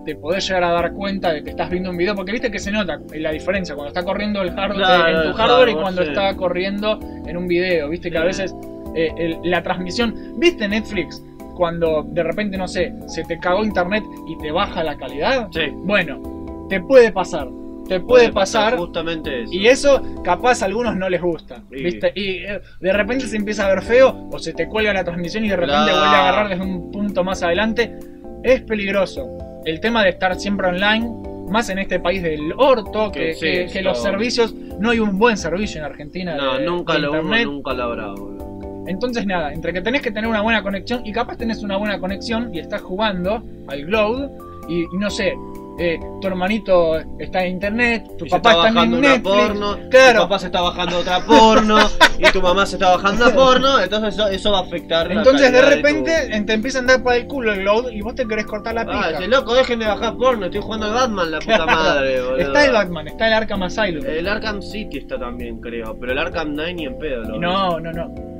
[0.06, 2.60] te podés llegar a dar cuenta de que estás viendo un video, porque viste que
[2.60, 6.02] se nota la diferencia cuando está corriendo el hardware Claro, en tu hardware y cuando
[6.04, 6.10] sí.
[6.10, 7.90] está corriendo en un video.
[7.90, 8.54] Viste que a veces
[8.96, 10.14] eh, el- la transmisión.
[10.38, 11.24] ¿Viste Netflix?
[11.56, 15.48] Cuando de repente, no sé, se te cagó internet y te baja la calidad.
[15.52, 15.62] Sí.
[15.74, 17.48] Bueno, te puede pasar.
[17.88, 18.78] Te puede pasar.
[18.78, 19.54] Justamente eso.
[19.54, 21.84] Y eso capaz a algunos no les gusta, Sí.
[21.84, 22.12] ¿viste?
[22.16, 25.44] Y eh, de repente se empieza a ver feo o se te cuelga la transmisión
[25.46, 27.96] y de repente vuelve a agarrar desde un punto más adelante.
[28.44, 29.28] Es peligroso.
[29.66, 31.10] El tema de estar siempre online,
[31.50, 34.90] más en este país del orto, que, Que sí, que- es que los servicios, no
[34.90, 36.36] hay un buen servicio en Argentina.
[36.36, 37.46] No, de- nunca de lo hubo, internet.
[37.46, 38.84] nunca lo habrá, boludo.
[38.88, 42.00] Entonces nada, entre que tenés que tener una buena conexión y capaz tenés una buena
[42.00, 44.30] conexión y estás jugando al Cloud
[44.68, 45.34] y no sé,
[45.80, 49.78] eh, tu hermanito está en internet, tu Y papá está está bajando una Netflix, porno,
[49.90, 50.14] claro.
[50.22, 51.78] tu papá se está bajando otra porno,
[52.20, 55.14] y tu mamá se está bajando una porno, entonces eso, eso va a afectar la
[55.16, 58.02] Entonces de calidad repente tu- te empieza a andar para el culo el Cloud y
[58.02, 59.10] vos te querés cortar la Ah, pija.
[59.12, 62.38] ese loco, dejen de bajar porno, estoy jugando al Batman, la puta madre, boludo.
[62.38, 64.06] Está el Batman, está el Arkham Asylum.
[64.06, 67.80] El Arkham City está también, creo, pero el Arkham Knight ni en pedo, lo no,
[67.80, 68.33] no, no.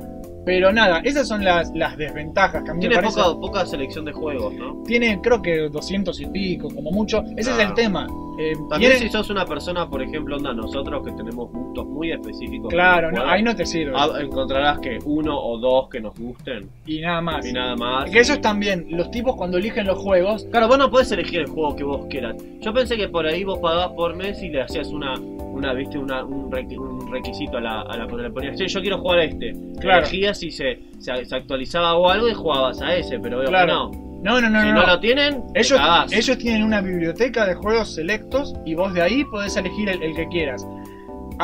[0.44, 3.20] Pero nada, esas son las, las desventajas que a mí Tiene me parece.
[3.20, 4.82] poca, poca selección de juegos, ¿no?
[4.84, 7.22] Tiene creo que 200 y pico, como mucho.
[7.36, 8.06] Ese es el tema.
[8.38, 12.68] Eh, También si sos una persona, por ejemplo, onda nosotros que tenemos gustos muy específicos.
[12.68, 13.92] Claro, no, ahí no te sirve.
[13.96, 17.46] ah, encontrarás que uno o dos que nos gusten Y nada más.
[17.46, 18.10] y nada más.
[18.10, 21.46] Que ellos también, los tipos cuando eligen los juegos, Claro, vos no podés elegir el
[21.46, 22.36] juego que vos quieras.
[22.60, 25.98] Yo pensé que por ahí vos pagabas por mes y le hacías una, una viste,
[25.98, 29.20] una, un, requi- un requisito a la, a la le ponías, "Che, yo quiero jugar
[29.20, 29.52] a este.
[29.80, 30.00] Claro.
[30.00, 33.90] Elegías y se, se, se actualizaba o algo y jugabas a ese, pero veo Claro.
[33.92, 34.04] que no.
[34.24, 34.86] No, no, no, si no.
[34.86, 35.78] lo tienen, Ellos,
[36.10, 40.14] ellos tienen una biblioteca de juegos selectos y vos de ahí podés elegir el, el
[40.16, 40.66] que quieras.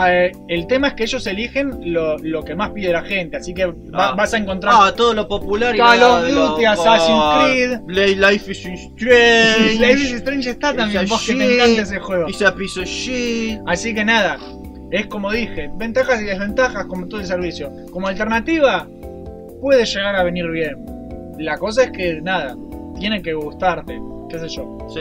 [0.07, 3.53] Eh, el tema es que ellos eligen lo, lo que más pide la gente, así
[3.53, 4.15] que va- Ah.
[4.17, 7.81] vas a encontrar Ah, todo lo popular y Call of Duty, Assassin's Ah, Creed.
[7.87, 8.89] Play Life is Strange.
[9.81, 12.29] Life is Strange está también, vos que te encanta ese juego.
[12.29, 13.59] It's a piece of shit.
[13.67, 14.39] Así que nada,
[14.93, 17.73] es como dije, ventajas y desventajas como todo el servicio.
[17.91, 18.87] Como alternativa,
[19.61, 20.77] puede llegar a venir bien.
[21.41, 22.57] La cosa es que nada,
[22.99, 24.79] tiene que gustarte, qué sé yo.
[24.89, 25.01] Sí.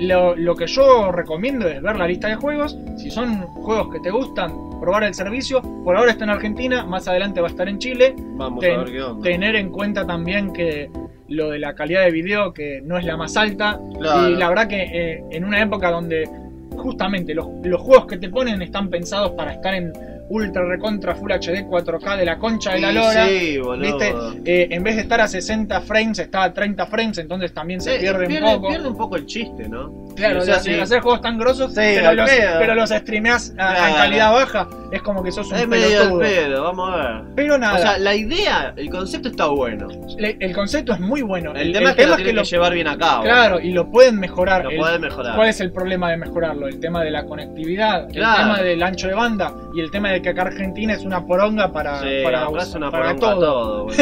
[0.00, 2.78] Lo, lo que yo recomiendo es ver la lista de juegos.
[2.96, 5.60] Si son juegos que te gustan, probar el servicio.
[5.84, 8.14] Por ahora está en Argentina, más adelante va a estar en Chile.
[8.36, 9.22] Vamos Ten- a ver qué onda.
[9.22, 10.90] Tener en cuenta también que
[11.28, 13.78] lo de la calidad de video, que no es la más alta.
[13.98, 14.28] Claro.
[14.30, 16.28] Y la verdad que eh, en una época donde
[16.76, 19.92] justamente los, los juegos que te ponen están pensados para estar en
[20.30, 23.26] ultra recontra full HD 4K de la concha de la lora.
[23.26, 23.98] Sí, boludo.
[23.98, 24.14] ¿Viste?
[24.44, 27.98] Eh, en vez de estar a 60 frames, está a 30 frames, entonces también se
[27.98, 28.68] pierde, pierde, un poco.
[28.68, 30.07] pierde un poco el chiste, ¿no?
[30.18, 30.74] Claro, o sea, sí.
[30.74, 33.96] hacer juegos tan grosos, Sí, pero, los, pero los a Claro.
[33.96, 36.18] calidad baja, es como que sos un Es medio el pelotudo.
[36.20, 37.22] pedo, vamos a ver.
[37.36, 39.88] Pero nada, O sea, la idea, el concepto está bueno.
[40.18, 41.52] le- el concepto es muy bueno.
[41.54, 43.22] El, tema es que lo que, llevar bien a cabo.
[43.22, 44.64] Claro, y lo pueden mejorar.
[44.64, 45.36] Lo El- pueden mejorar.
[45.36, 46.68] ¿Cuál es el problema de mejorarlo?
[46.68, 48.40] El tema de la conectividad, Claro.
[48.42, 51.24] el tema del ancho de banda y el tema de que acá Argentina es una
[51.24, 53.86] poronga para, Sí, para, acá es una para poronga todo.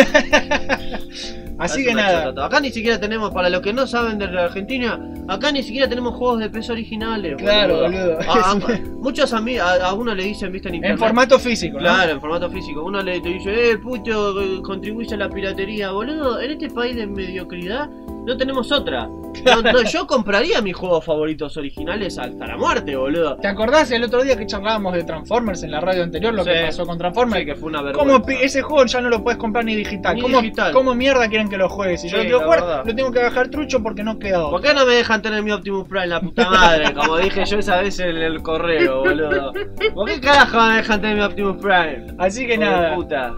[1.59, 2.35] Así Es que nada.
[2.45, 5.89] Acá ni siquiera tenemos, para los que no saben de la Argentina, acá ni siquiera
[5.89, 7.37] tenemos juegos de peso originales.
[7.37, 8.19] Claro, boludo.
[8.29, 8.57] A- a-
[9.01, 10.99] muchos amigos, a, a uno le dicen, viste, en En internet.
[10.99, 11.81] formato físico, ¿no?
[11.85, 12.85] Claro, en formato físico.
[12.85, 15.91] Uno le te dice, eh, puto, eh, contribuís a la piratería.
[15.91, 17.89] Boludo, en este país de mediocridad
[18.27, 19.07] no tenemos otra.
[19.07, 23.37] No, no, yo compraría mis juegos favoritos originales hasta la muerte, boludo.
[23.37, 26.51] ¿Te acordás el otro día que charlábamos de Transformers en la radio anterior, lo Sí.
[26.51, 27.41] que pasó con Transformers?
[27.41, 28.27] Sí, que fue una ¿Cómo vergüenza.
[28.27, 30.17] pi- ese juego ya no lo puedes comprar ni digital?
[30.17, 30.73] Ni ¿Cómo, digital.
[30.73, 32.01] ¿Cómo mierda quieren que lo juegues?
[32.01, 32.83] Si yo Sí, lo quiero jugar, verdad.
[32.87, 34.61] lo tengo que bajar trucho porque no queda ¿Por otro.
[34.63, 36.93] qué no me dejan tener mi Optimus Prime, la puta madre?
[36.95, 39.53] Como dije yo esa vez en el correo, boludo.
[39.95, 42.07] ¿Por qué carajo no me dejan tener mi Optimus Prime?
[42.19, 43.35] Así que nada, Puta.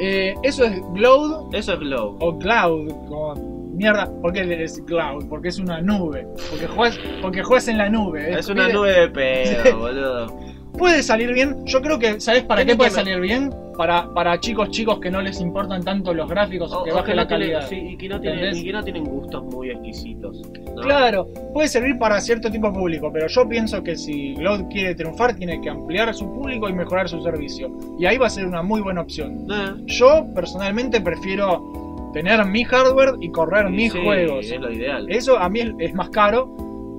[0.00, 2.16] eh, eso es Cloud Eso es Glow.
[2.20, 4.10] o Cloud, como mierda.
[4.20, 5.26] ¿Por qué es Cloud?
[5.28, 6.26] Porque es una nube.
[6.50, 8.38] Porque juegas, porque juegas en la nube.
[8.38, 10.38] Es una nube de pedo, boludo.
[10.78, 11.56] Puede salir bien.
[11.64, 13.50] Yo creo que, ¿sabes para qué puede salir bien?
[13.76, 17.14] Para, para chicos chicos que no les importan tanto los gráficos o, que o baje
[17.14, 17.66] la calidad.
[17.66, 18.62] sí, y que no tienen, ¿Entendés?
[18.62, 20.42] y que no tienen gustos muy exquisitos.
[20.76, 20.82] ¿no?
[20.82, 24.94] Claro, puede servir para cierto tipo de público, pero yo pienso que si Cloud quiere
[24.94, 27.70] triunfar, tiene que ampliar su público y mejorar su servicio.
[27.98, 29.46] Y ahí va a ser una muy buena opción.
[29.50, 34.50] Eh, Yo personalmente prefiero tener mi hardware y correr mis sí, juegos.
[34.50, 35.06] Es lo ideal.
[35.08, 36.54] Eso a mí es, es más caro,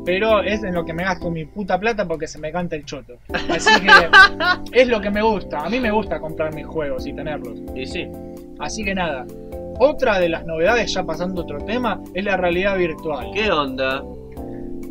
[0.06, 2.86] pero es en lo que me gasto mi puta plata porque se me canta el
[2.86, 3.14] choto.
[3.50, 3.90] Así que
[4.82, 5.60] es lo que me gusta.
[5.60, 7.60] A mí me gusta comprar mis juegos y tenerlos.
[7.76, 8.08] Y sí.
[8.60, 9.26] Así que nada.
[9.80, 13.32] Otra de las novedades, ya pasando a otro tema, es la realidad virtual.
[13.34, 14.04] ¿Qué onda?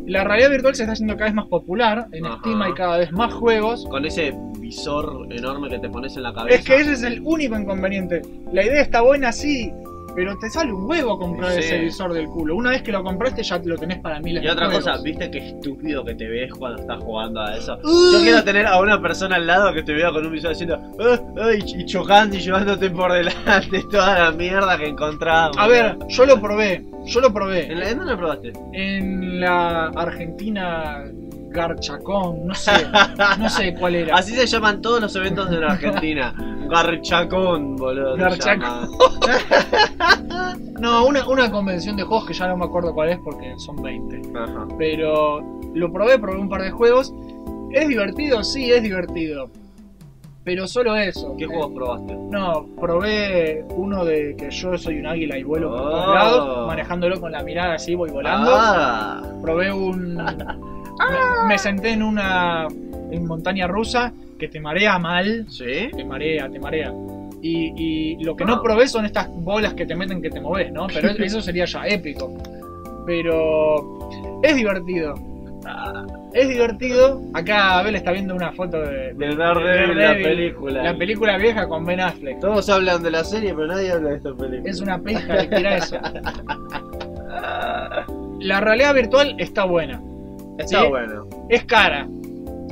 [0.05, 2.07] La realidad virtual se está haciendo cada vez más popular.
[2.11, 2.39] En Ajá.
[2.39, 3.85] Steam hay cada vez más juegos.
[3.89, 6.57] Con ese visor enorme que te pones en la cabeza.
[6.57, 8.21] Es que ese es el único inconveniente.
[8.51, 9.71] La idea está buena, sí,
[10.15, 11.59] pero te sale un huevo comprar Sí.
[11.59, 12.55] ese visor del culo.
[12.55, 15.37] Una vez que lo compraste ya lo tenés para miles Y otra cosa, ¿viste qué
[15.49, 17.77] estúpido que te ves cuando estás jugando a eso?
[17.83, 18.13] Uh.
[18.13, 20.75] Yo quiero tener a una persona al lado que te vea con un visor haciendo
[20.99, 25.57] "Ah, ay", y chocando y llevándote por delante toda la mierda que encontramos.
[25.57, 27.71] A ver, yo lo probé, yo lo probé.
[27.71, 28.53] ¿En, la, ¿en dónde lo probaste?
[28.73, 31.03] En la Argentina
[31.51, 32.71] Garchacón, no sé,
[33.39, 34.15] no sé cuál era.
[34.15, 36.33] Así se llaman todos los eventos de la Argentina.
[36.69, 38.15] Garchacón, boludo.
[38.17, 38.89] Garchacón.
[40.79, 43.75] No, una, una convención de juegos que ya no me acuerdo cuál es porque son
[43.83, 44.21] 20.
[44.35, 44.67] Ajá.
[44.79, 45.39] Pero
[45.75, 47.13] lo probé, probé un par de juegos.
[47.71, 48.43] ¿Es divertido?
[48.43, 49.51] Sí, es divertido.
[50.43, 51.35] Pero solo eso.
[51.37, 52.15] ¿Qué juegos probaste?
[52.15, 56.13] No, probé uno de que yo soy un águila y vuelo por todos Oh.
[56.15, 58.49] lados, manejándolo con la mirada así, voy volando.
[58.51, 60.17] Ah, Probé un.
[61.09, 62.67] me, me senté en una
[63.11, 65.45] en montaña rusa que te marea mal.
[65.49, 65.89] ¿Sí?
[65.95, 66.93] Te marea, te marea.
[67.43, 67.73] Y,
[68.19, 68.47] y lo que Ah.
[68.47, 70.87] no probé son estas bolas que te meten que te moves, ¿no?
[70.87, 72.31] Pero eso sería ya épico.
[73.05, 75.15] Pero es divertido.
[75.65, 77.21] Ah, Es divertido.
[77.33, 80.83] Acá Abel está viendo una foto de, de Daredevil, la película.
[80.83, 82.39] la película vieja con Ben Affleck.
[82.39, 84.69] Todos hablan de la serie, pero nadie habla de esta película.
[84.69, 85.97] Es una pija de eso.
[88.39, 90.01] La realidad virtual está buena.
[90.61, 90.87] Está ¿sí?
[90.87, 91.27] bueno.
[91.49, 92.07] Es cara.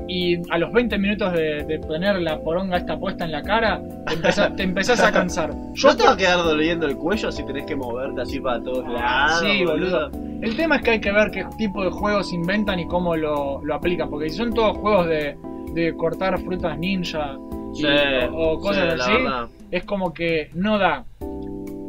[0.07, 3.79] Y a los 20 minutos de, de tener la poronga esta puesta en la cara,
[4.07, 5.51] te empezás, te empezás a cansar.
[5.75, 8.87] Yo te va a quedar doliendo el cuello si tenés que moverte así para todos
[8.91, 9.39] lados.
[9.41, 10.09] Sí, boludo.
[10.41, 13.63] El tema es que hay que ver qué tipo de juegos inventan y cómo lo,
[13.63, 14.09] lo aplican.
[14.09, 15.37] Porque si son todos juegos de,
[15.75, 17.37] de cortar frutas ninja
[17.75, 17.85] y-
[18.33, 21.03] o, o cosas sí, así, es como que no da.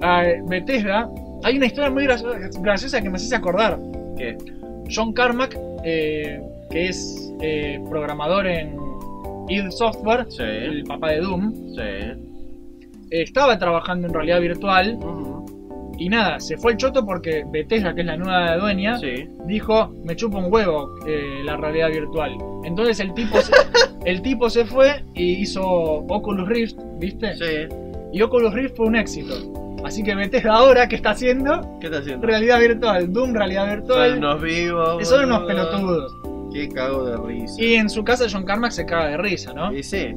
[0.02, 1.08] A Bethesda,
[1.42, 3.78] hay una historia muy graciosa, que me hace acordar.
[4.18, 4.36] ¿Qué?
[4.94, 8.76] John Carmack, eh, que es eh, programador en
[9.48, 11.81] id Software, Sí, el papá de Doom, sí.
[11.81, 12.16] eh,
[13.11, 14.98] estaba trabajando en realidad virtual
[15.98, 19.29] y nada, se fue el choto porque Bethesda, que es la nueva dueña, Sí.
[19.46, 22.37] dijo, me chupa un huevo eh, la realidad virtual.
[22.64, 23.53] Entonces el tipo, se,
[24.07, 27.35] el tipo se fue y hizo Oculus Rift, ¿viste?
[27.35, 27.74] Sí.
[28.12, 29.35] Y Oculus Rift fue un éxito.
[29.84, 31.78] Así que Bethesda ahora, ¿qué está haciendo?
[31.80, 32.26] ¿Qué estás haciendo?
[32.26, 34.18] Realidad virtual, Doom realidad Son virtual.
[34.18, 35.08] unos vivos.
[35.08, 36.12] Son unos pelotudos.
[36.52, 37.54] Qué cago de risa.
[37.62, 39.72] Y en su casa John Carmack se caga de risa, ¿no?
[39.72, 40.08] Y sí,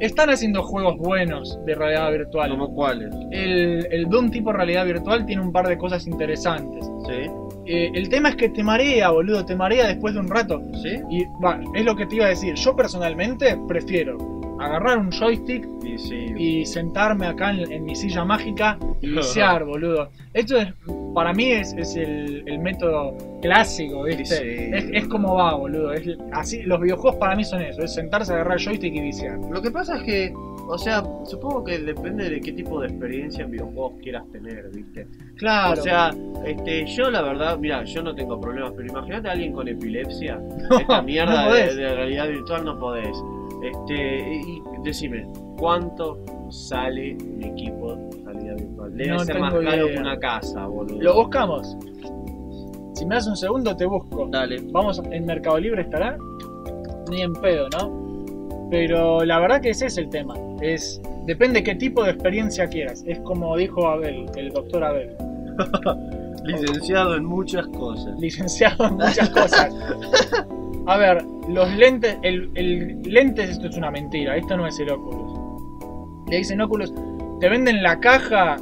[0.00, 2.50] Están haciendo juegos buenos de realidad virtual.
[2.50, 3.14] ¿como cuáles?
[3.30, 6.84] El, el Doom tipo realidad virtual tiene un par de cosas interesantes.
[7.06, 7.30] Sí,
[7.66, 10.60] Eh, el tema es que te marea, boludo, te marea después de un rato.
[10.82, 11.00] sí.
[11.10, 12.54] Y va, es lo que te iba a decir.
[12.54, 14.16] Yo personalmente prefiero
[14.60, 16.26] agarrar un joystick Y sí.
[16.36, 20.10] y sentarme acá en, en mi silla mágica y viciar, boludo.
[20.34, 20.68] Esto es,
[21.14, 24.24] para mí es, es el, el método clásico, ¿viste?
[24.24, 25.92] Sí, es, es como va, boludo.
[25.92, 29.38] Es, así, los videojuegos para mí son eso, es sentarse, agarrar el joystick y viciar.
[29.50, 33.44] Lo que pasa es que, o sea, supongo que depende de qué tipo de experiencia
[33.44, 35.06] en videojuegos quieras tener, ¿viste?
[35.36, 35.80] Claro.
[35.80, 36.10] O sea,
[36.44, 40.40] este, yo la verdad, mira, yo no tengo problemas, pero imagínate a alguien con epilepsia,
[40.78, 43.16] esta no mierda de, de realidad virtual no podés.
[43.62, 45.26] Este, y decime,
[45.58, 46.18] ¿cuánto
[46.50, 49.94] sale un equipo de realidad virtual Debe No ser más caro idea.
[49.94, 51.00] que una casa, boludo.
[51.00, 51.76] Lo buscamos.
[52.94, 54.26] Si me das un segundo, te busco.
[54.30, 54.56] Dale.
[54.72, 56.16] Vamos, ¿en Mercado Libre estará?
[57.10, 58.68] Ni en pedo, ¿no?
[58.70, 60.34] Pero la verdad que ese es el tema.
[60.60, 63.02] Es depende qué tipo de experiencia quieras.
[63.06, 65.16] Es como dijo Abel, el doctor Abel,
[66.44, 68.18] Licenciado en muchas cosas.
[68.18, 69.74] licenciado en muchas cosas.
[70.86, 74.90] A ver, los lentes, el, el lentes, esto es una mentira, esto no es el
[74.90, 75.38] Oculus.
[76.28, 76.92] Le dicen Oculus,
[77.40, 78.56] te venden la caja,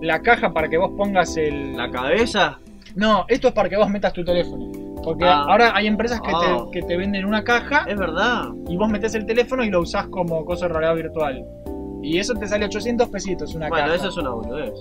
[0.00, 1.76] la caja para que vos pongas el...
[1.76, 2.58] ¿La cabeza?
[2.94, 4.70] No, esto es para que vos metas tu teléfono.
[5.02, 5.44] Porque Ah.
[5.48, 6.64] ahora hay empresas que, Ah.
[6.70, 8.44] te, que te venden una caja Es verdad.
[8.68, 11.44] y vos metes el teléfono y lo usás como cosa de realidad virtual.
[12.02, 13.96] Y eso te sale 800 pesitos una Bueno, caja.
[13.96, 14.72] eso es una boludez.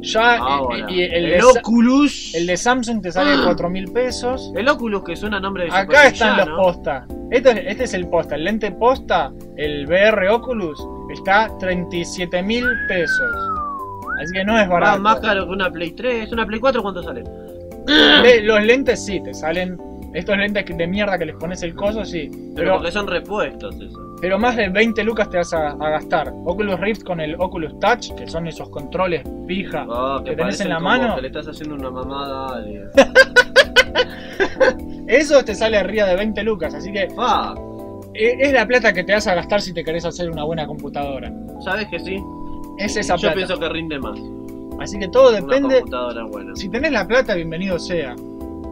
[0.00, 2.34] Ya, eh, Ahora, y, y el, el, de, Sa- Oculus.
[2.34, 3.42] el de Samsung te sale Ah.
[3.44, 4.52] 4 mil pesos.
[4.56, 7.06] El Oculus que suena a nombre de Acá están los posta.
[7.30, 8.36] Esto es- este es el posta.
[8.36, 10.78] El lente posta, el VR Oculus,
[11.12, 13.34] está 37 mil pesos.
[14.22, 15.00] Así que no es Ah, barato.
[15.00, 16.32] más caro que una Play 3.
[16.32, 17.24] ¿Una Play 4 cuánto sale?
[17.86, 19.78] Le- los lentes sí, te salen.
[20.14, 22.28] Estos lentes que- de mierda que les pones el coso, sí.
[22.32, 24.16] Pero, Pero, porque son repuestos eso.
[24.20, 26.32] pero más de 20 lucas te vas a, a gastar.
[26.44, 29.86] Oculus Rift con el Oculus Touch, que son esos controles pija.
[29.90, 31.14] Ah, ¿Que tenés parecen en la mano?
[31.16, 32.90] Que le estás haciendo una mamada a alguien.
[35.06, 37.54] Eso te sale arriba de 20 lucas, así que Ah,
[38.14, 41.32] es la plata que te vas a gastar si te querés hacer una buena computadora.
[41.64, 42.16] ¿sabes que sí?
[42.78, 43.34] Es esa Yo plata.
[43.36, 44.18] pienso que rinde más.
[44.80, 45.76] Así que todo Una depende.
[45.80, 46.54] computadora buena.
[46.56, 48.14] Si tenés la plata, bienvenido sea.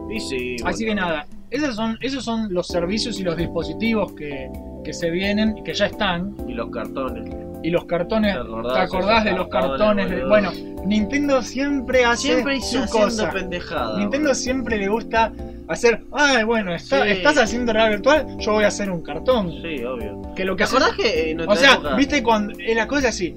[0.09, 0.55] Y sí.
[0.63, 4.49] Así que nada, esos son, esos son los servicios y los dispositivos que,
[4.83, 6.35] que se vienen y que ya están.
[6.47, 7.29] Y los cartones.
[7.63, 10.51] Y los cartones, ¿Te acordás ¿te acordás de los cartones, de- bueno,
[10.85, 13.31] Nintendo siempre hace Siempre su cosa.
[13.31, 13.97] pendejada.
[13.99, 15.33] Nintendo siempre le gusta
[15.67, 17.09] hacer, ay, bueno, está- Sí.
[17.11, 19.51] estás haciendo realidad virtual, yo voy a hacer un cartón.
[19.51, 20.21] Sí, obvio.
[20.35, 22.87] Que lo que ¿Te hace- acordás que en O sea, época- viste cuando eh, la
[22.87, 23.35] cosa es así.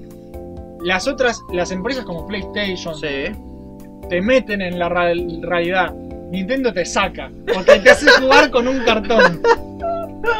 [0.83, 3.07] Las otras, las empresas como PlayStation Sí.
[4.07, 5.93] te meten en la ra- realidad.
[6.31, 9.41] Nintendo te saca, porque te hace jugar con un cartón.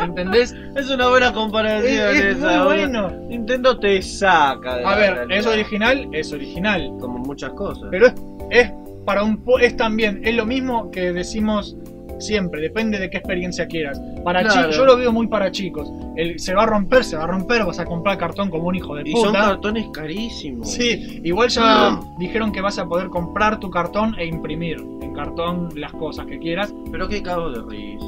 [0.02, 0.56] ¿Entendés?
[0.76, 3.10] Es una buena Es, comparación es esa, muy bueno.
[3.28, 5.40] Nintendo te saca de A ver, realidad.
[5.40, 6.92] es original, es original.
[7.00, 7.84] Como muchas cosas.
[7.92, 8.14] Pero es,
[8.52, 8.72] es
[9.06, 11.76] para un es también, es lo mismo que decimos
[12.22, 14.02] siempre, depende de qué experiencia quieras.
[14.24, 14.62] Para Claro.
[14.62, 15.92] chicos, yo lo veo muy para chicos.
[16.16, 18.76] El, se va a romper, se va a romper, vas a comprar cartón como un
[18.76, 19.40] hijo de y son puta.
[19.42, 20.72] cartones carísimos.
[20.72, 25.70] Sí, igual ya dijeron que vas a poder comprar tu cartón e imprimir en cartón
[25.76, 26.74] las cosas que quieras.
[26.92, 28.06] Pero qué cago de risa.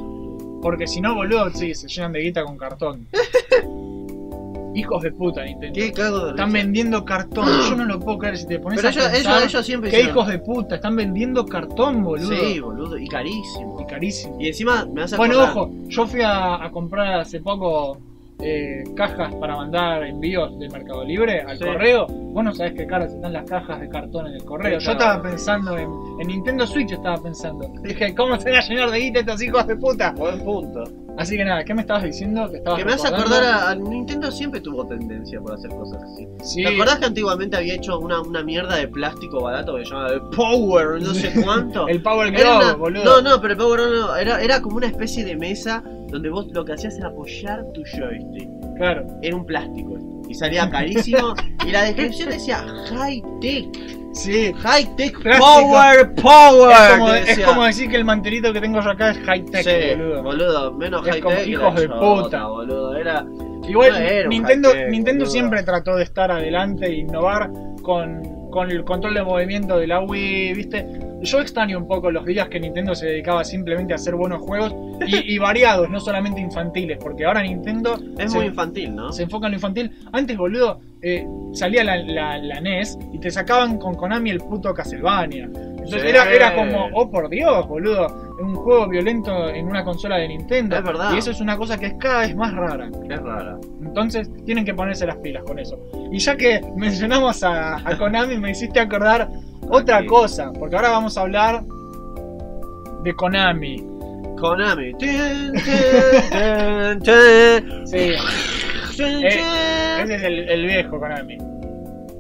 [0.62, 3.08] Porque si no, boludo, sí, se llenan de guita con cartón.
[4.74, 5.74] Hijos de puta, Nintendo.
[5.76, 6.36] Qué cago de risa.
[6.36, 7.46] Están vendiendo cartón.
[7.70, 9.32] Yo no lo puedo creer si te pones Pero a ellos, pensar.
[9.38, 12.36] ellos, ellos siempre Qué hicieron- hijos de puta, están vendiendo cartón, boludo.
[12.36, 12.98] Sí, boludo.
[12.98, 13.80] Y carísimo.
[13.82, 14.38] Y carísimo.
[14.40, 17.98] Y encima me hace Bueno, acordar- ojo, yo fui a, a comprar hace poco
[18.40, 21.64] eh, cajas para mandar envíos de Mercado Libre al Sí.
[21.64, 22.08] correo.
[22.08, 24.80] Vos no sabés qué caras están las cajas de cartón en el correo.
[24.82, 25.12] Sí, Yo claro.
[25.14, 27.72] estaba pensando en, en Nintendo Switch, estaba pensando.
[27.84, 30.12] Dije, ¿cómo se van a llenar de guita estos hijos de puta?
[30.18, 30.84] Buen punto.
[31.18, 32.50] Así que nada, ¿qué me estabas diciendo?
[32.50, 33.36] Que, estabas Que me hace recordando?
[33.36, 36.28] acordar a, a Nintendo siempre tuvo tendencia por hacer cosas así.
[36.44, 39.92] Sí, ¿Te acordás que antiguamente había hecho una, una mierda de plástico barato que se
[39.92, 41.88] llamaba el Power, no sé cuánto?
[41.88, 43.04] el Power una- boludo.
[43.04, 46.30] No, no, pero el Power no, no, era, era como una especie de mesa donde
[46.30, 48.50] vos lo que hacías era apoyar tu joystick.
[48.78, 49.06] Claro.
[49.22, 49.98] Era un plástico
[50.34, 51.34] y salía carísimo.
[51.66, 53.66] y la descripción decía High Tech,
[54.14, 54.54] Sí.
[54.60, 55.46] High Tech Plástico.
[55.48, 57.24] Power Power.
[57.28, 59.96] Es como, es decir que el mantelito que tengo yo acá es high tech, Sí,
[59.98, 60.24] boludo.
[60.24, 61.48] boludo, menos Es high tech.
[61.48, 62.46] hijos de chota, puta.
[62.48, 62.96] boludo.
[62.96, 63.26] Era,
[63.68, 67.50] Igual No era un Nintendo, Nintendo siempre trató de estar adelante e innovar
[67.82, 70.86] con, con el control de movimiento de la Wii, ¿viste?
[71.24, 74.76] Yo extraño un poco los días que Nintendo se dedicaba simplemente a hacer buenos juegos
[75.08, 79.12] y, y variados, no solamente infantiles, porque ahora Nintendo es se, muy infantil, ¿no?
[79.12, 79.92] se enfoca en lo infantil.
[80.12, 84.74] Antes, boludo, eh, salía la, la- la NES y te sacaban con Konami el puto
[84.74, 85.46] Castlevania.
[85.46, 86.08] Entonces Sí.
[86.08, 88.08] era, era como, oh por Dios, boludo,
[88.42, 90.78] un juego violento en una consola de Nintendo.
[90.78, 91.14] Es verdad.
[91.14, 92.90] Y eso es una cosa que es cada vez más rara.
[93.10, 93.58] Es rara.
[93.82, 95.78] Entonces tienen que ponerse las pilas con eso.
[96.12, 99.28] Y ya que mencionamos a, a Konami, me hiciste acordar
[99.74, 101.64] otra cosa, porque ahora vamos a hablar
[103.04, 103.84] de Konami.
[104.40, 104.92] Konami.
[107.86, 109.42] Sí, Eh,
[110.04, 111.38] ese es el, el viejo Konami.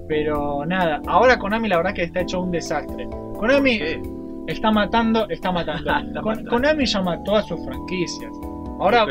[0.07, 3.07] Pero nada, ahora Konami la verdad que está hecho un desastre.
[3.37, 4.01] Konami ¿Qué?
[4.47, 5.91] está matando, está matando.
[6.07, 6.49] Está Kon- matando.
[6.49, 8.31] Konami ya mató a sus franquicias.
[8.79, 9.05] Ahora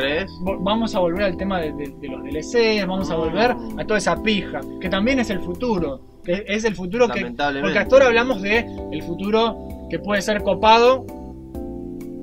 [0.61, 3.19] vamos a volver al tema de, de- de los DLCs, vamos a Mm.
[3.21, 6.01] volver a toda esa pija, que también es el futuro.
[6.27, 7.27] Es el futuro que.
[7.27, 11.05] Porque hasta ahora hablamos de el futuro que puede ser copado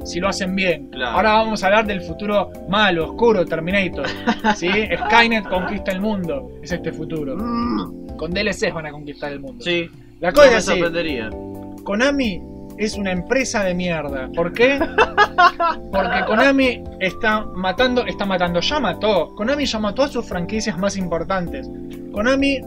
[0.06, 0.88] si lo hacen bien.
[0.90, 1.18] Claro.
[1.18, 4.08] Ahora vamos a hablar del futuro malo, oscuro, Terminator.
[4.56, 4.70] ¿sí?
[5.06, 6.52] Skynet conquista el mundo.
[6.64, 7.36] Es este futuro.
[7.38, 8.16] Mm.
[8.18, 9.64] Con DLCs van a conquistar el mundo.
[9.64, 10.80] Sí, La no cosa me es así.
[10.80, 11.30] sorprendería.
[11.84, 12.42] Konami
[12.78, 14.30] es una empresa de mierda.
[14.34, 14.80] ¿Por qué?
[15.92, 19.36] Porque Konami está matando, está matando, ya mató.
[19.36, 21.70] Konami ya mató a sus franquicias más importantes.
[22.12, 22.60] Konami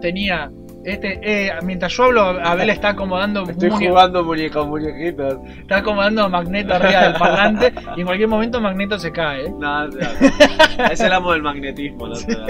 [0.00, 0.50] tenía
[0.84, 5.36] este, eh, mientras yo hablo, Abel está acomodando Estoy muñe- jugando muñecos, muñequitos.
[5.60, 9.50] está acomodando a Magneto arriba del parlante y en cualquier momento Magneto se cae.
[9.50, 9.96] No, no.
[10.90, 12.06] es el amo del magnetismo.
[12.08, 12.46] No da-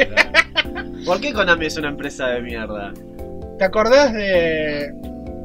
[1.05, 2.93] ¿Por qué Konami es una empresa de mierda?
[3.59, 4.93] ¿Te acordás de,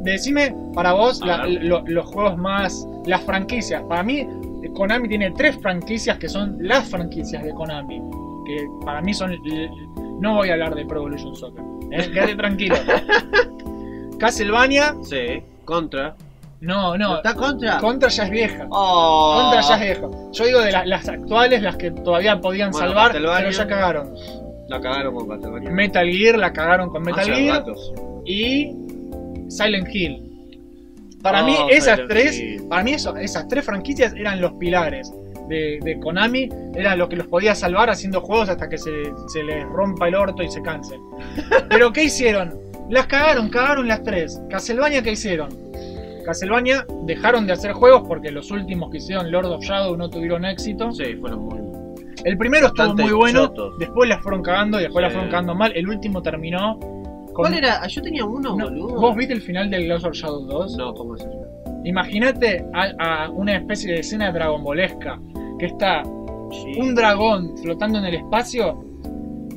[0.01, 2.87] Decime para vos la- lo- los juegos más.
[3.07, 3.81] las franquicias.
[3.89, 4.27] Para mí,
[4.75, 7.99] Konami tiene tres franquicias que son las franquicias de Konami.
[8.45, 9.35] Que para mí son.
[10.21, 11.63] No voy a hablar de Pro Evolution Soccer.
[11.91, 12.09] ¿Eh?
[12.11, 12.75] Quédate tranquilo.
[14.19, 16.15] Castlevania, Sí, contra.
[16.61, 17.17] no, no.
[17.17, 17.77] ¿Está contra?
[17.79, 18.65] Contra ya es vieja.
[18.69, 19.41] Oh.
[19.41, 20.15] Contra ya es vieja.
[20.31, 24.13] Yo digo de la- las actuales, las que todavía podían Bueno, salvar, pero ya cagaron.
[24.69, 25.69] La cagaron con Castlevania.
[25.69, 27.57] Metal Gear la cagaron con Metal Hace Gear.
[27.59, 27.93] ratos.
[28.25, 28.71] y
[29.49, 30.21] Silent Hill.
[31.21, 32.63] Para Oh, mí esas Silent tres, Hill.
[32.67, 35.11] para mí eso- esas tres franquicias eran los pilares
[35.47, 38.91] de, de Konami, era lo que los podía salvar haciendo juegos hasta que se,
[39.27, 41.01] se les rompa el orto y se cansen.
[41.69, 42.53] Pero ¿qué hicieron?
[42.89, 44.39] Las cagaron, cagaron las tres.
[44.49, 45.49] Castlevania ¿qué hicieron?
[46.25, 50.45] Castlevania dejaron de hacer juegos porque los últimos que hicieron Lord of Shadow no tuvieron
[50.45, 50.91] éxito.
[50.91, 51.59] Sí, fueron muy.
[52.23, 53.77] El primero estuvo muy bueno, chotos.
[53.77, 55.15] después las fueron cagando y después las Sí.
[55.17, 55.71] fueron cagando mal.
[55.75, 57.81] El último terminó con ¿Cuál era?
[57.83, 58.99] Ah, Yo tenía uno, no, boludo.
[58.99, 60.77] ¿Vos viste el final del Lord of Shadow 2?
[60.77, 61.44] No, ¿cómo es eso?
[61.85, 65.19] Imagínate a, a una especie de escena dragonbolesca
[65.59, 66.03] que está
[66.51, 66.79] Sí.
[66.79, 68.83] un dragón flotando en el espacio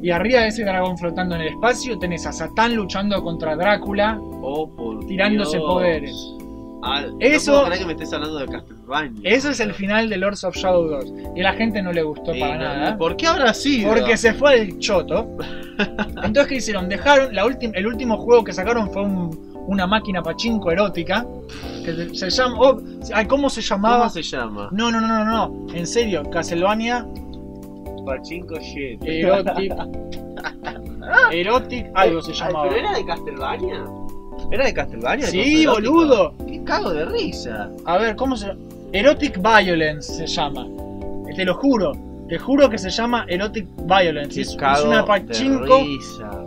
[0.02, 4.18] y arriba de ese dragón flotando en el espacio tenés a Satán luchando contra Drácula.
[4.20, 5.68] Oh, por tirándose Dios.
[5.70, 6.34] poderes.
[6.82, 9.20] Ah, Eso- No que me estés hablando de Castlevania.
[9.24, 12.02] Eso es el final de Lords of Shadow 2 y a la gente no le
[12.02, 12.96] gustó Sí, para no, nada.
[12.96, 13.92] ¿Por qué habrá sido?
[13.92, 15.28] Porque se fue al choto.
[16.24, 16.88] Entonces, ¿qué hicieron?
[16.88, 17.34] Dejaron.
[17.34, 21.26] La el último juego que sacaron fue un- una máquina pachinko erótica.
[21.96, 22.56] Que se llama.
[22.60, 22.80] oh,
[23.14, 23.98] ay, ¿Cómo se llamaba?
[23.98, 24.68] ¿Cómo se llama?
[24.72, 25.74] No, no, no, no, no.
[25.74, 27.06] En serio, Castlevania
[28.04, 29.02] Pachinko shit.
[29.04, 29.72] Erotic.
[31.32, 32.68] Erotic, algo se llamaba.
[32.68, 33.84] ¿Pero era de Castlevania?
[34.50, 35.26] ¿Era de Castlevania?
[35.26, 36.34] Sí, boludo.
[36.46, 37.70] Qué cago de risa.
[37.84, 38.52] A ver, ¿cómo se
[38.92, 40.66] Erotic Violence se llama.
[41.36, 41.92] Te lo juro.
[42.28, 44.40] Te juro que se llama Erotic Violence.
[44.40, 45.80] Es, una pachinko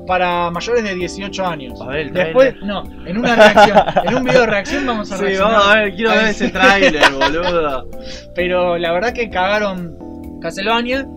[0.06, 1.82] para mayores de 18 años.
[1.82, 5.17] A ver, el Después, no, en una reacción, en un video de reacción vamos a
[5.17, 5.52] Sí, reaccionar.
[5.54, 7.89] vamos a ver, quiero ver ese tráiler, boludo.
[8.36, 11.08] Pero la verdad que cagaron Castlevania.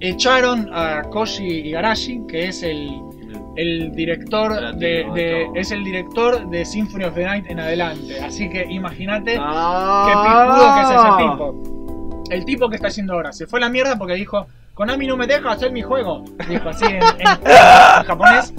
[0.00, 2.90] Echaron a Koji Igarashi, que es el,
[3.56, 8.20] el director de, es el director de Symphony of the Night en adelante.
[8.20, 10.04] Así que imagínate Ah.
[10.06, 11.73] qué pijudo que es ese tipo.
[12.34, 13.32] El tipo que está haciendo ahora.
[13.32, 16.24] Se fue a la mierda porque dijo, Konami no me deja hacer mi juego.
[16.48, 18.52] Dijo así en, en- en japonés.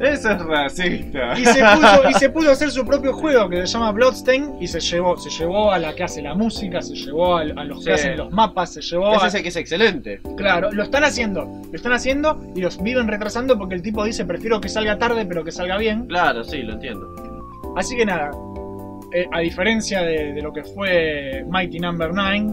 [0.00, 1.38] Eso es racista.
[1.38, 4.66] Y se, puso, y se pudo hacer su propio juego que se llama Bloodstain y
[4.66, 7.84] se llevó, se llevó a la que hace la música, se llevó a, a los
[7.84, 10.20] que hacen los mapas, se llevó Es a, ese que es excelente.
[10.36, 14.24] Claro, lo están haciendo, lo están haciendo y los viven retrasando porque el tipo dice
[14.24, 16.06] prefiero que salga tarde pero que salga bien.
[16.06, 17.06] Claro, sí, lo entiendo.
[17.76, 18.30] Así que nada,
[19.12, 22.46] eh, a diferencia de, de lo que fue Mighty Number 9,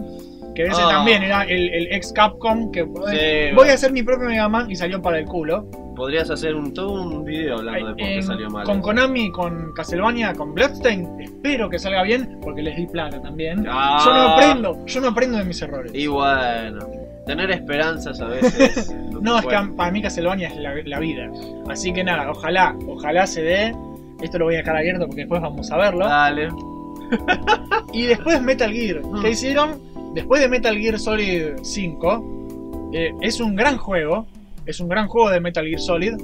[0.54, 0.88] que ese Ah.
[0.90, 4.70] también era el, el ex Capcom que Sí, voy a hacer mi propio Mega Man
[4.70, 5.66] y salió para el culo.
[5.94, 8.64] Podrías hacer un, todo un video hablando de por qué En- salió mal.
[8.64, 8.80] con.
[8.80, 13.66] Konami, con Castlevania, con Bloodstain, espero que salga bien porque les di plata también.
[13.68, 14.00] Ah.
[14.04, 15.92] Yo no aprendo, yo no aprendo de mis errores.
[15.94, 16.80] Y bueno,
[17.26, 18.94] tener esperanzas a veces.
[19.22, 21.30] No, es que para mí Castlevania es la, la vida.
[21.68, 23.72] Así que nada, ojalá, ojalá se dé.
[24.20, 26.06] Esto lo voy a dejar abierto porque después vamos a verlo.
[26.08, 26.48] Dale.
[27.92, 29.00] Y después Metal Gear.
[29.04, 29.20] Mm.
[29.22, 29.80] ¿Qué hicieron?
[30.14, 34.26] Después de Metal Gear Solid 5, eh, es un gran juego.
[34.66, 36.14] Es un gran juego de Metal Gear Solid.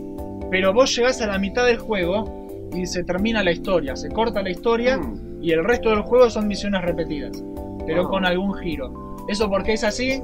[0.51, 3.97] Pero vos llegás a la mitad del juego y se termina la historia.
[3.97, 5.43] Se corta la historia Mm.
[5.43, 7.43] y el resto del juego son misiones repetidas.
[7.87, 9.17] Pero con algún giro.
[9.29, 10.23] ¿Eso por qué es así?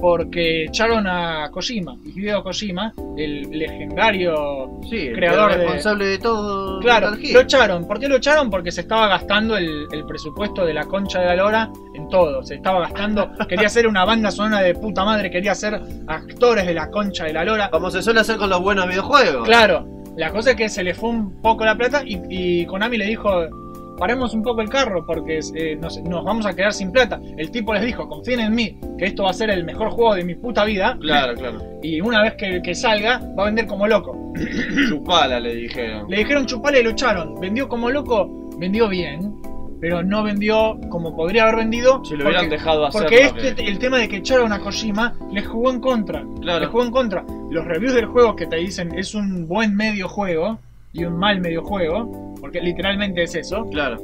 [0.00, 6.80] Porque echaron a Kojima, Hideo Kojima, el legendario Sí, el creador responsable de todo.
[6.80, 7.86] Claro, lo echaron.
[7.86, 8.50] ¿Por qué lo echaron?
[8.50, 12.42] Porque se estaba gastando el, el presupuesto de la concha de la lora en todo.
[12.42, 13.30] Se estaba gastando.
[13.48, 17.32] quería hacer una banda sonora de puta madre, quería ser actores de la concha de
[17.32, 17.70] la lora.
[17.70, 19.46] Como se suele hacer con los buenos videojuegos.
[19.46, 22.96] Claro, la cosa es que se le fue un poco la plata y, y Konami
[22.96, 23.59] le dijo.
[24.00, 27.20] Paremos un poco el carro porque eh, nos, nos vamos a quedar sin plata.
[27.36, 30.14] El tipo les dijo, confíen en mí, que esto va a ser el mejor juego
[30.16, 30.96] de mi puta vida.
[31.00, 31.60] Claro, claro.
[31.82, 34.32] Y una vez que, que salga, va a vender como loco.
[34.88, 36.06] Chupala, le dijeron.
[36.10, 37.38] Le dijeron chupale y lo echaron.
[37.40, 39.34] Vendió como loco, vendió bien.
[39.80, 42.04] pero no vendió como podría haber vendido.
[42.04, 43.02] Si lo hubieran dejado hacer.
[43.02, 46.22] Porque que- este, el tema de que echaron a Kojima les jugó en contra.
[46.40, 46.60] Claro.
[46.60, 47.24] Les jugó en contra.
[47.50, 50.58] Los reviews del juego que te dicen es un buen medio juego
[50.92, 53.98] y un mal medio juego, porque literalmente es eso, Claro.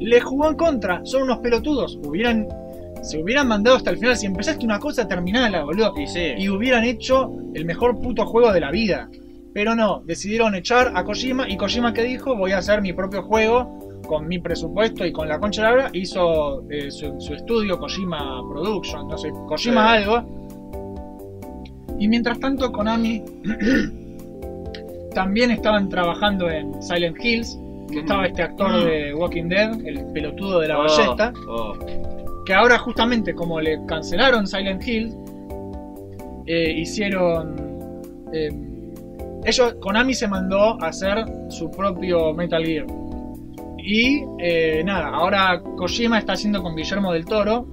[0.00, 1.00] les jugó en contra.
[1.04, 1.98] Son unos pelotudos.
[2.04, 2.46] Hubieran,
[3.02, 4.16] se hubieran mandado hasta el final.
[4.16, 5.94] Si empezaste una cosa, terminala, boludo.
[5.98, 6.32] Y sí.
[6.36, 9.08] Y hubieran hecho el mejor puto juego de la vida.
[9.54, 11.48] Pero no, decidieron echar a Kojima.
[11.48, 15.28] Y Kojima que dijo, voy a hacer mi propio juego con mi presupuesto y con
[15.28, 15.90] la concha de la hora.
[15.94, 20.02] Hizo eh, su, su estudio Kojima Production, sé, Kojima Sí.
[20.02, 20.36] algo.
[21.98, 23.22] Y mientras tanto Konami
[25.16, 27.58] también estaban trabajando en Silent Hills.
[27.90, 31.72] Que estaba este actor de Walking Dead, el pelotudo de la Oh, ballesta oh.
[32.44, 35.14] que ahora justamente como le cancelaron Silent Hill,
[36.46, 37.56] eh, hicieron...
[38.32, 38.50] eh,
[39.44, 42.86] ellos, Konami se mandó a hacer su propio Metal Gear.
[43.78, 47.68] Y eh, nada, ahora Kojima está haciendo con Guillermo del Toro,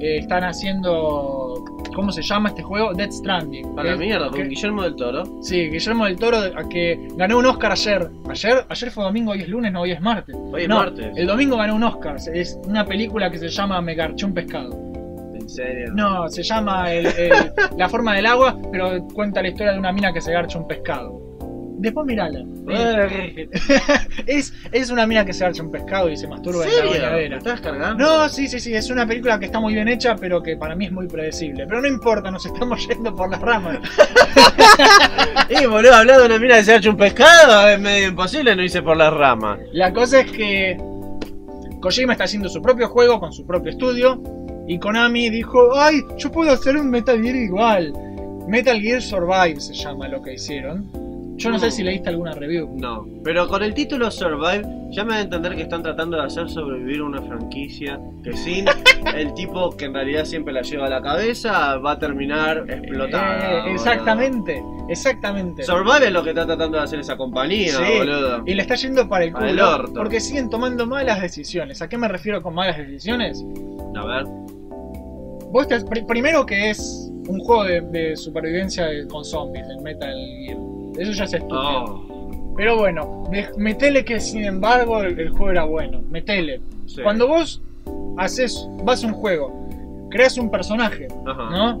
[0.00, 1.64] eh, están haciendo...
[1.98, 2.94] ¿Cómo se llama este juego?
[2.94, 3.74] Dead Stranding.
[3.74, 5.24] Para la que- mierda, que- con Guillermo del Toro.
[5.42, 8.08] Sí, Guillermo del Toro, a que ganó un Oscar ayer.
[8.30, 10.36] Ayer, ayer fue domingo, hoy es lunes, no, hoy es martes.
[10.52, 11.08] Hoy es No, martes.
[11.16, 12.14] El domingo ganó un Oscar.
[12.32, 14.70] Es una película que se llama Me garché un pescado.
[15.34, 15.92] En serio.
[15.92, 19.90] No, se llama el- el- La forma del agua, pero cuenta la historia de una
[19.90, 21.20] mina que se garcha un pescado.
[21.78, 22.44] Después mirala.
[24.26, 27.38] Es, es una mina que se garcha un pescado y se masturba ¿En la bañadera.
[27.38, 28.04] estás cargando?
[28.04, 30.74] No, sí, sí, sí, es una película que está muy bien hecha, pero que para
[30.74, 31.66] mí es muy predecible.
[31.66, 33.78] Pero no importa, nos estamos yendo por las ramas.
[35.50, 38.54] Y boludo, hablando de una mina que se ha hecho un pescado, es medio imposible
[38.54, 39.58] no hice por las ramas.
[39.72, 40.76] La cosa es que
[41.80, 44.22] Kojima está haciendo su propio juego con su propio estudio
[44.66, 47.92] y Konami dijo, ay, yo puedo hacer un Metal Gear igual.
[48.46, 50.90] Metal Gear Survive se llama lo que hicieron.
[51.38, 52.68] Yo no sé si leíste alguna review.
[52.76, 56.24] No, pero con el título Survive ya me da a entender que están tratando de
[56.24, 58.66] hacer sobrevivir una franquicia que sin
[59.16, 63.38] el tipo que en realidad siempre la lleva a la cabeza va a terminar explotada.
[63.50, 63.74] Eh, boludo.
[63.74, 65.62] exactamente, exactamente.
[65.62, 67.98] Survive es lo que está tratando de hacer esa compañía, Sí.
[67.98, 68.42] boludo.
[68.44, 69.94] Y le está yendo para el Para culo el orto.
[69.94, 71.80] porque siguen tomando malas decisiones.
[71.82, 73.44] ¿A qué me refiero con malas decisiones?
[73.94, 74.24] A ver.
[75.50, 80.14] Vos te- pri- primero que es un juego de, de supervivencia con zombies, el Metal
[80.44, 80.58] Gear.
[80.98, 81.84] Eso ya es estúpido.
[81.84, 83.24] Oh, Pero bueno,
[83.56, 86.00] metele que sin embargo el, el juego era bueno.
[86.10, 86.60] Metele.
[86.86, 87.02] sí.
[87.02, 87.62] Cuando vos
[88.16, 89.68] haces, vas a un juego,
[90.10, 91.50] creas un personaje, Ajá.
[91.50, 91.80] ¿no?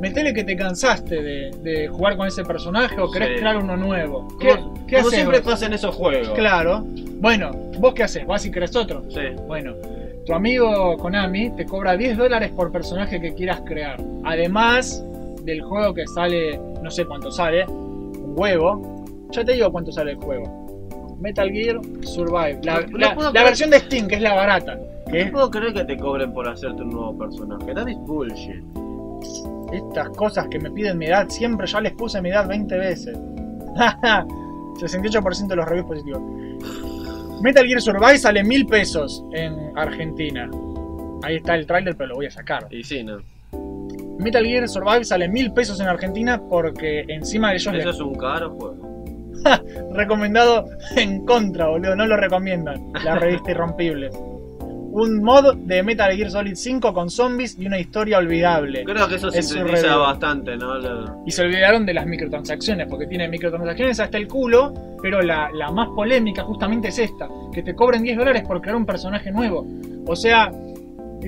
[0.00, 3.34] Metele que te cansaste de, de jugar con ese personaje o querés Sí.
[3.36, 4.26] crear uno nuevo.
[4.28, 4.72] Como, ¿Qué, como
[5.08, 6.30] haces siempre pasa en esos juegos.
[6.30, 6.84] Claro.
[7.20, 8.26] Bueno, ¿vos qué haces?
[8.26, 9.02] ¿Vas y creas otro?
[9.08, 9.20] Sí.
[9.46, 9.72] Bueno,
[10.26, 13.98] tu amigo Konami te cobra 10 dólares por personaje que quieras crear.
[14.24, 15.04] Además
[15.42, 17.64] del juego que sale, no sé cuánto sale,
[18.34, 19.04] huevo.
[19.30, 21.16] Ya te digo cuánto sale el juego.
[21.20, 22.60] Metal Gear Survive.
[22.62, 24.78] La, No- versión de Steam, que es la barata.
[25.12, 27.72] Es No puedo creer que te cobren por hacerte un nuevo personaje.
[27.74, 28.62] That is bullshit.
[29.72, 33.18] estas cosas que me piden mi edad, siempre ya les puse mi edad 20 veces.
[33.76, 36.20] 68% de los reviews positivos.
[37.42, 40.48] Metal Gear Survive sale mil pesos en Argentina.
[41.22, 42.66] Ahí está el tráiler, pero lo voy a sacar.
[42.70, 43.18] Y sí, no.
[44.18, 48.00] Metal Gear Survive sale mil pesos en Argentina porque encima de ellos Eso les es
[48.00, 48.94] un caro juego.
[49.92, 52.92] recomendado en contra, boludo, no lo recomiendan.
[53.04, 54.14] La revista Irrompibles.
[54.96, 58.84] Un mod de Metal Gear Solid 5 con zombies y una historia olvidable.
[58.84, 60.74] Creo que eso Es sintetiza bastante, ¿no?
[61.26, 65.72] Y se olvidaron de las microtransacciones, porque tiene microtransacciones hasta el culo, pero la, la
[65.72, 69.66] más polémica justamente es esta, que te cobren 10 dólares por crear un personaje nuevo.
[70.06, 70.52] O sea,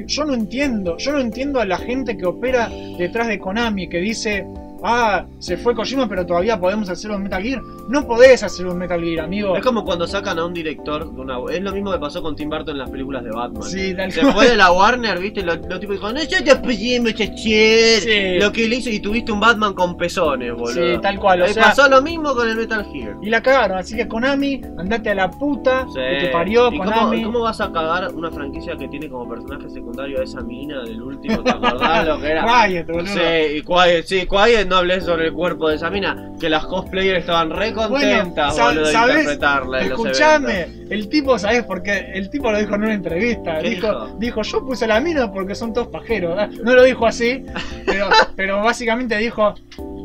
[0.06, 3.98] yo no entiendo, yo no entiendo a la gente que opera detrás de Konami, que
[3.98, 4.46] dice,
[4.82, 7.62] ah, se fue Kojima, pero todavía podemos hacer un Metal Gear.
[7.88, 9.56] No podés hacer un Metal Gear, amigo.
[9.56, 11.38] Es como cuando sacan a un director de una.
[11.50, 13.62] Es lo mismo que pasó con Tim Burton en las películas de Batman.
[13.62, 14.32] Sí, tal Se cual.
[14.34, 18.00] fue de la Warner, viste, los lo tipos dijo, no, yo te muchacher.
[18.00, 18.38] Sí.
[18.40, 20.72] Lo que le hizo y tuviste un Batman con pezones, boludo.
[20.72, 23.16] Sí, tal cual, o Eh, sea- pasó lo mismo con el Metal Gear.
[23.22, 25.94] Y la cagaron, así que Konami, andate a la puta Sí.
[26.00, 27.22] que te parió, ¿Y cómo, Konami.
[27.22, 31.02] cómo vas a cagar una franquicia que tiene como personaje secundario a esa mina del
[31.02, 31.42] último?
[31.42, 32.44] ¿Te acordás lo que era?
[32.66, 33.06] Quiet, boludo.
[33.06, 37.20] Sí, Quiet, sí, Quiet, no hablé sobre el cuerpo de esa mina, que las cosplayers
[37.20, 39.16] estaban re contentas, sa- boludo, de ¿sabés?
[39.20, 39.98] interpretarla en los.
[40.00, 42.10] Escuchame, el tipo, ¿sabes por qué?
[42.14, 43.58] El tipo lo dijo en una entrevista.
[43.60, 44.16] ¿Qué Dijo, dijo?
[44.18, 46.36] dijo, yo puse la mina porque son todos pajeros.
[46.36, 46.50] ¿verdad?
[46.62, 47.44] No lo dijo así,
[47.86, 49.54] pero, pero básicamente dijo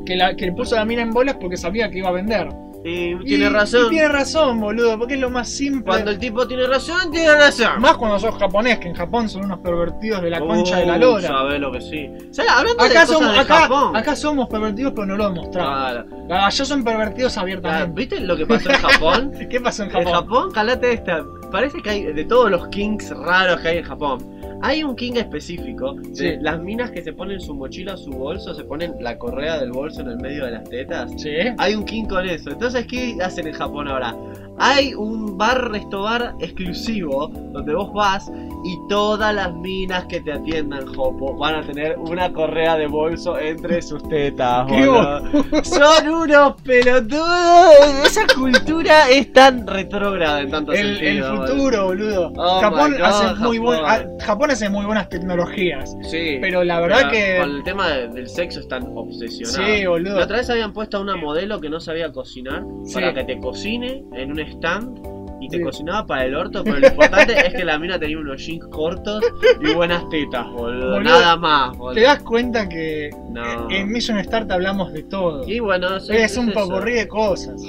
[0.05, 2.47] que, la, que puso la mina en bolas porque sabía que iba a vender.
[2.84, 3.86] Y Y- tiene razón.
[3.86, 5.84] y tiene razón, boludo, porque es lo más simple.
[5.86, 7.79] Cuando el tipo tiene razón, tiene razón.
[7.79, 10.95] Más cuando sos japonés, que en Japón son unos pervertidos de la concha de la
[10.95, 11.27] Uh, lora.
[11.27, 12.09] Sabés lo que sí.
[12.49, 13.95] Hablando Acá de cosas somos, de acá, Japón.
[13.95, 15.73] acá somos pervertidos, pero no lo demostramos.
[15.77, 16.05] Claro.
[16.45, 17.91] Allá son pervertidos Ah, abiertamente.
[17.93, 19.32] ¿Viste lo que pasó en Japón?
[19.49, 20.13] ¿Qué pasó en En Japón?
[20.13, 21.23] Japón, calate esta.
[21.51, 24.41] parece que hay de todos los kings raros que hay en Japón.
[24.64, 25.93] Hay un king específico.
[25.93, 26.38] de Sí.
[26.41, 30.01] Las minas que se ponen su mochila, su bolso, se ponen la correa del bolso
[30.01, 31.12] en el medio de las tetas.
[31.18, 31.30] Sí.
[31.57, 32.51] Hay un king con eso.
[32.51, 34.16] Entonces, ¿qué hacen en Japón ahora?
[34.59, 38.32] Hay un bar, restobar exclusivo donde vos vas
[38.64, 43.39] y todas las minas que te atiendan, Jopo, van a tener una correa de bolso
[43.39, 44.68] entre sus tetas.
[44.68, 45.64] ¡Qué boludo.
[45.64, 48.05] Son unos pelotudos.
[48.05, 51.32] Esa cultura es tan retrógrada en tanto El, el sentido.
[51.32, 51.47] boludo.
[51.47, 52.34] futuro, boludo.
[52.38, 53.80] Oh Japón, hace muy buen-
[54.20, 54.51] Japón.
[54.52, 55.95] Hace muy buenas tecnologías.
[56.04, 56.38] Sí.
[56.41, 59.56] Pero la verdad pero que- Con el tema de- del sexo están obsesionados.
[59.80, 60.18] Sí, boludo.
[60.18, 62.93] La otra vez habían puesto a una modelo que no sabía cocinar Sí.
[62.93, 64.99] para que te cocine en un stand
[65.43, 65.64] y te Sí.
[65.64, 69.24] cocinaba para el orto, pero lo importante es que la mina tenía unos jeans cortos
[69.62, 70.91] y buenas tetas, boludo.
[70.91, 71.95] Boludo, Nada más, boludo.
[71.95, 73.68] Te das cuenta que No.
[73.72, 75.47] en Mission Start hablamos de todo.
[75.47, 77.60] Y bueno, es, es un popurrí de cosas.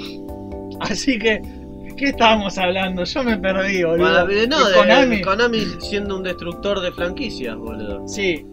[0.79, 1.41] Así que,
[1.97, 3.03] ¿qué estábamos hablando?
[3.03, 4.05] Yo me perdí, boludo.
[4.25, 5.21] Para- eh, no, ¿De Konami?
[5.21, 5.59] Konami?
[5.79, 8.07] siendo un destructor de franquicias, boludo.
[8.07, 8.45] Sí.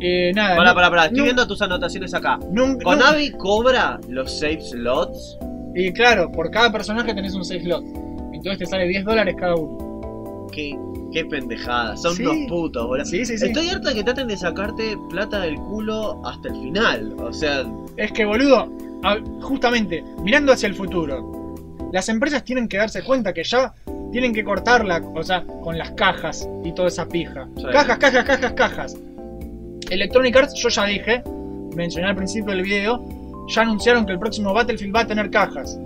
[0.00, 0.56] Eh, nada.
[0.56, 2.38] Pará, no- pará, pará, estoy no- viendo tus anotaciones acá.
[2.50, 5.38] nun- Konami cobra los save slots.
[5.74, 7.84] y claro, por cada personaje tenés un 6 slot.
[8.32, 10.46] Entonces te sale 10 dólares cada uno.
[10.52, 10.76] Qué,
[11.12, 12.22] qué pendejada, son Sí.
[12.24, 13.04] unos putos, boludo.
[13.04, 13.46] Sí, sí, sí.
[13.46, 17.14] Estoy harto de que traten de sacarte plata del culo hasta el final.
[17.20, 17.64] O sea,
[17.96, 18.68] Es que, boludo,
[19.40, 21.37] justamente, mirando hacia el futuro,
[21.92, 23.72] las empresas tienen que darse cuenta que ya
[24.12, 27.48] tienen que cortarla, o sea, con las cajas y toda esa pija.
[27.56, 27.64] Sí.
[27.72, 28.96] Cajas, cajas, cajas, cajas.
[29.90, 31.22] Electronic Arts, yo ya dije,
[31.76, 33.04] mencioné al principio del video,
[33.48, 35.78] ya anunciaron que el próximo Battlefield va a tener cajas.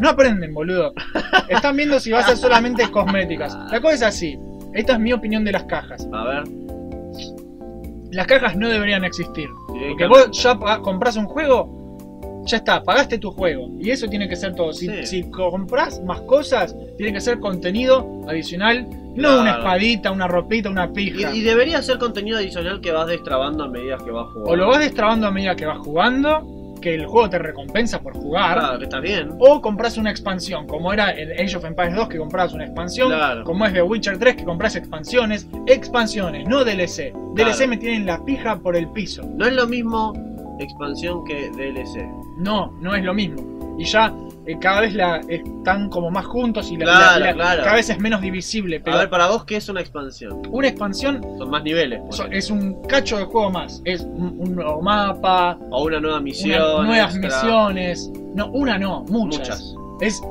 [0.00, 0.92] No aprenden, boludo.
[1.48, 3.56] Están viendo si va a ser solamente cosméticas.
[3.70, 4.38] La cosa es así.
[4.72, 6.08] Esta es mi opinión de las cajas.
[6.12, 6.44] a ver.
[8.10, 9.48] Las cajas no deberían existir.
[9.66, 11.83] Porque vos ya compras un juego,
[12.46, 13.70] ya está, pagaste tu juego.
[13.80, 14.72] Y eso tiene que ser todo.
[14.72, 15.06] Si, Sí.
[15.06, 19.40] si compras más cosas, tiene que ser contenido adicional, no Claro.
[19.42, 21.32] una espadita, una ropita, una pija.
[21.34, 24.50] Y, y debería ser contenido adicional que vas destrabando a medida que vas jugando.
[24.50, 26.50] O lo vas destrabando a medida que vas jugando,
[26.82, 28.58] que el juego te recompensa por jugar.
[28.58, 29.30] Claro, que está bien.
[29.38, 33.08] O compras una expansión, como era en Age of Empires 2 que compras una expansión,
[33.08, 33.44] Claro.
[33.44, 37.12] como es de Witcher 3 que compras expansiones, expansiones, no DLC.
[37.34, 37.68] DLC Claro.
[37.68, 39.22] me tienen la pija por el piso.
[39.34, 40.12] No es lo mismo
[40.58, 42.06] expansión que DLC.
[42.38, 43.54] No, no es lo mismo.
[43.78, 44.14] Y ya
[44.46, 47.62] eh, cada vez la están como más juntos y la, Claro, la- la- claro.
[47.64, 48.78] cada vez es menos divisible.
[48.80, 50.42] Pero A ver, para vos, ¿qué es una expansión?
[50.50, 52.00] una expansión Son más niveles.
[52.30, 53.82] es un cacho de juego más.
[53.84, 56.62] Es un, un nuevo mapa, O una nueva misión.
[56.62, 57.42] una- nuevas extra.
[57.42, 58.12] misiones.
[58.34, 59.38] No, una no, muchas.
[59.38, 59.74] Muchas.
[60.00, 60.22] Es,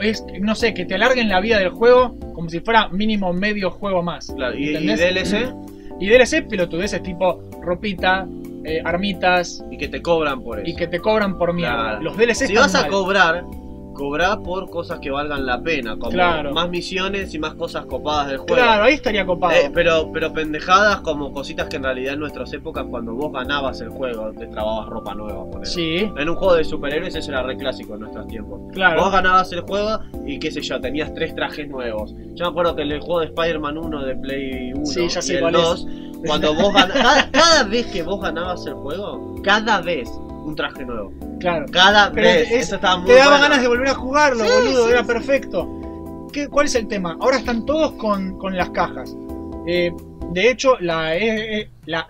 [0.00, 3.70] es, no sé, que te alarguen la vida del juego como si fuera mínimo medio
[3.70, 4.32] juego más.
[4.34, 4.86] Claro, ¿Y, y.
[4.86, 5.54] DLC?
[6.00, 8.26] Y DLC, pelotudeces tipo ropita,
[8.66, 10.68] eh, armitas Y que te cobran por eso.
[10.68, 11.74] y que te cobran por mierda.
[11.98, 12.02] Claro.
[12.02, 12.90] Los DLC Si están vas a mal.
[12.90, 13.44] cobrar,
[13.96, 16.52] cobrar por cosas que valgan la pena, como Claro.
[16.52, 18.54] más misiones y más cosas copadas del juego.
[18.54, 19.54] Claro, ahí estaría copado.
[19.54, 23.80] Eh, pero, pero pendejadas como cositas que en realidad en nuestras épocas cuando vos ganabas
[23.80, 25.44] el juego te trababas ropa nueva.
[25.50, 25.66] ponele.
[25.66, 28.60] Sí, En un juego de superhéroes eso era re clásico en nuestros tiempos.
[28.72, 29.02] claro.
[29.02, 32.14] Vos ganabas el juego y qué sé yo, tenías tres trajes nuevos.
[32.34, 35.22] Yo me acuerdo que en el juego de Spider-Man 1 de Play 1 Sí, ya
[35.22, 35.62] sé y el cuál es.
[35.62, 35.86] 2,
[36.26, 40.08] cuando vos ganabas, cada, cada vez que vos ganabas el juego, cada vez
[40.46, 41.12] un traje nuevo.
[41.40, 41.66] Claro.
[41.70, 42.50] Cada Pero vez.
[42.50, 43.42] es- eso estaba muy Te daba bueno.
[43.42, 45.06] ganas de volver a jugarlo, Sí, boludo, sí, era sí.
[45.06, 46.28] perfecto.
[46.32, 47.16] ¿Qué, ¿Cuál es el tema?
[47.20, 49.14] Ahora están todos con, con las cajas.
[49.66, 49.92] Eh,
[50.32, 52.06] de hecho, la, E- E- la,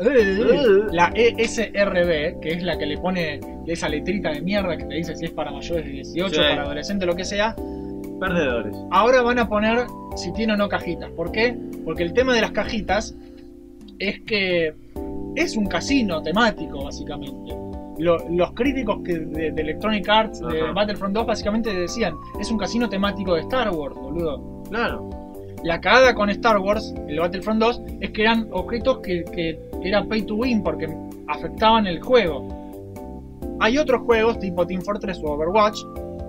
[0.93, 5.15] la ESRB, que es la que le pone esa letrita de mierda que te dice
[5.17, 6.41] si es para mayores de 18, Sí.
[6.41, 7.55] para adolescentes, lo que sea,
[8.21, 8.77] Perdedores.
[8.91, 11.11] ahora van a poner si tiene o no cajitas.
[11.11, 11.57] ¿Por qué?
[11.85, 13.15] Porque el tema de las cajitas
[13.99, 14.75] es que
[15.37, 17.55] es un casino temático, básicamente.
[17.99, 20.73] Lo- los críticos que de, de Electronic Arts, de Ajá.
[20.73, 24.63] Battlefront 2, básicamente decían, es un casino temático de Star Wars, boludo.
[24.69, 25.09] Claro.
[25.65, 30.05] La cagada con Star Wars, el Battlefront 2, es que eran objetos que, que era
[30.05, 30.89] pay to win porque
[31.29, 32.47] afectaban el juego.
[33.61, 35.79] Hay otros juegos tipo Team Fortress o Overwatch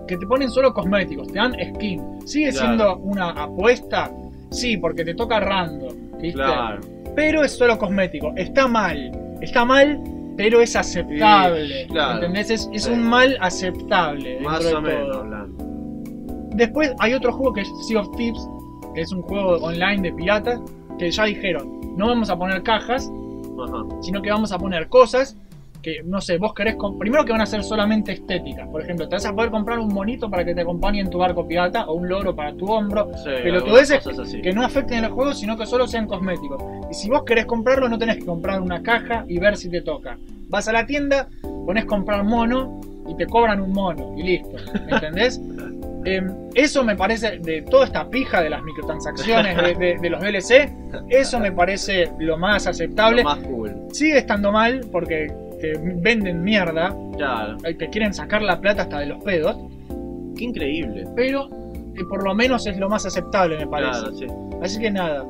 [0.08, 2.02] que te ponen solo cosméticos, te dan skin.
[2.26, 2.66] ¿Sigue Claro.
[2.68, 4.10] siendo una apuesta?
[4.52, 5.94] Sí, porque te toca random.
[6.22, 6.34] ¿viste?
[6.42, 6.80] Claro.
[7.16, 8.32] Pero es solo cosmético.
[8.38, 9.12] Está mal.
[9.42, 10.02] Está mal,
[10.38, 11.68] pero es aceptable.
[11.84, 12.16] Sí, claro.
[12.16, 12.50] ¿Entendés?
[12.52, 12.92] Es, es Sí.
[12.92, 14.40] un mal aceptable.
[14.42, 15.64] Más o menos hablando.
[16.56, 18.48] Después hay otro juego que es Sea of Thieves,
[18.96, 20.60] que es un juego online de piratas,
[20.98, 23.12] que ya dijeron, no vamos a poner cajas,
[23.68, 23.84] Ajá.
[24.02, 25.38] sino que vamos a poner cosas
[25.82, 26.76] que, no sé, vos querés...
[27.00, 28.68] Primero que van a ser solamente estéticas.
[28.70, 31.18] Por ejemplo, te vas a poder comprar un monito para que te acompañe en tu
[31.18, 33.30] barco pirata o un loro para tu hombro, Sí,
[34.20, 34.42] así.
[34.42, 36.62] que no afecten el juego, sino que solo sean cosméticos.
[36.90, 39.82] Y si vos querés comprarlo, no tenés que comprar una caja y ver si te
[39.82, 40.18] toca.
[40.50, 41.28] Vas a la tienda,
[41.66, 44.58] pones comprar mono y te cobran un mono y listo.
[44.90, 45.42] ¿Entendés?
[46.06, 46.22] Eh,
[46.56, 50.72] eso me parece, de toda esta pija de las microtransacciones de, de- de los DLC,
[51.10, 53.24] eso me parece lo más aceptable.
[53.24, 53.76] Lo más cool.
[53.92, 55.28] Sigue estando mal porque
[55.60, 57.58] te venden mierda, Claro.
[57.64, 59.56] eh, te quieren sacar la plata hasta de los pedos,
[60.38, 61.06] Qué increíble.
[61.16, 61.50] pero
[61.96, 64.00] eh, por lo menos es lo más aceptable, me parece.
[64.02, 64.26] Claro, sí.
[64.62, 65.26] Así que nada.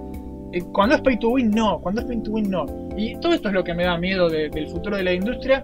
[0.54, 1.80] eh, Cuando es pay to win, no.
[1.80, 2.66] Cuando es pay to win, no.
[2.98, 5.64] Y todo esto es lo que me da miedo de- del futuro de la industria.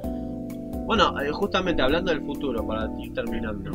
[0.86, 3.72] Bueno, eh, justamente hablando del futuro, para ir terminando.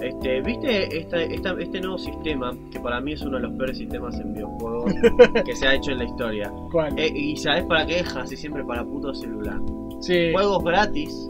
[0.00, 2.52] Este, ¿Viste esta- esta- este nuevo sistema?
[2.72, 4.92] Que para mí es uno de los peores sistemas en videojuegos
[5.46, 6.50] que se ha hecho en la historia.
[6.72, 6.98] ¿Cuál?
[6.98, 9.60] Eh, ¿Y sabes para qué es así siempre para puto celular?
[10.02, 10.30] Sí.
[10.32, 11.26] Juegos gratis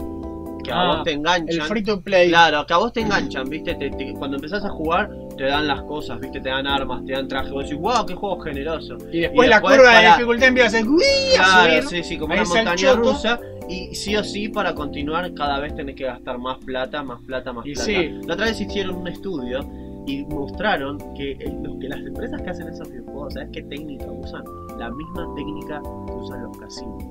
[0.63, 1.67] que a Ah, vos te El enganchan.
[1.67, 2.29] free to play.
[2.29, 3.75] Claro, que a vos te enganchan, ¿viste?
[3.75, 6.39] Te- te- cuando empezás a jugar, te dan las cosas, ¿viste?
[6.39, 7.51] Te dan armas, te dan trajes.
[7.51, 8.95] Vos decís, wow, qué juego generoso.
[9.11, 11.83] Y después Y la después curva de para- dificultad empieza a a Claro, subir.
[12.03, 13.39] sí, sí, como Ahí una el montaña rusa.
[13.69, 17.51] Y sí o sí, para continuar, cada vez tenés que gastar más plata, más plata,
[17.53, 17.85] más Y plata.
[17.85, 18.09] sí.
[18.25, 19.59] La otra vez hicieron un estudio
[20.05, 24.05] y mostraron que, eh, los- que las empresas que hacen esos videojuegos, ¿sabes qué técnica
[24.11, 24.43] usan?
[24.77, 27.03] La misma técnica que usan los casinos.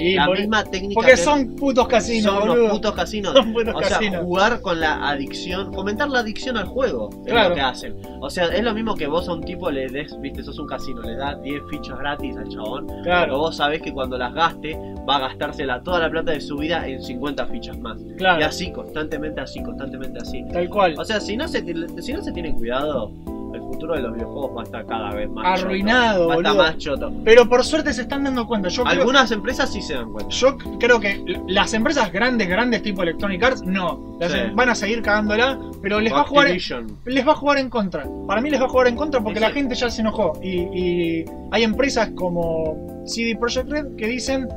[0.00, 2.62] Y la por- misma técnica porque que son putos casinos, son boludo.
[2.64, 3.32] los putos casinos.
[3.36, 7.50] Son putos O sea, jugar con la adicción, fomentar la adicción al juego, es Claro.
[7.50, 7.96] lo que hacen.
[8.20, 10.66] O sea, es lo mismo que vos a un tipo le des, viste, sos un
[10.66, 14.32] casino, le das 10 fichas gratis al chabón, pero Claro, vos sabés que cuando las
[14.34, 14.78] gaste,
[15.08, 17.98] va a gastársela toda la plata de su vida en 50 fichas más.
[18.00, 18.44] Y claro.
[18.46, 20.44] así, constantemente así, constantemente así.
[20.52, 20.94] Tal cual.
[20.98, 21.60] O sea, si no se,
[22.02, 23.12] si no se tiene cuidado,
[23.54, 26.28] el futuro de los videojuegos va a estar cada vez más Arruinado, choto.
[26.28, 27.12] Va a estar más choto.
[27.24, 28.68] Pero por suerte se están dando cuenta.
[28.68, 30.30] Yo creo, Algunas empresas sí se dan cuenta.
[30.30, 34.16] yo creo que las empresas grandes, grandes tipo Electronic Arts, no.
[34.20, 34.38] Las Sí.
[34.38, 37.70] em- van a seguir cagándola, pero les va a jugar les va a jugar en
[37.70, 38.04] contra.
[38.26, 40.32] Para mí les va a jugar en contra porque Sí, la gente ya se enojó.
[40.42, 44.48] Y, y hay empresas como CD Projekt Red que dicen,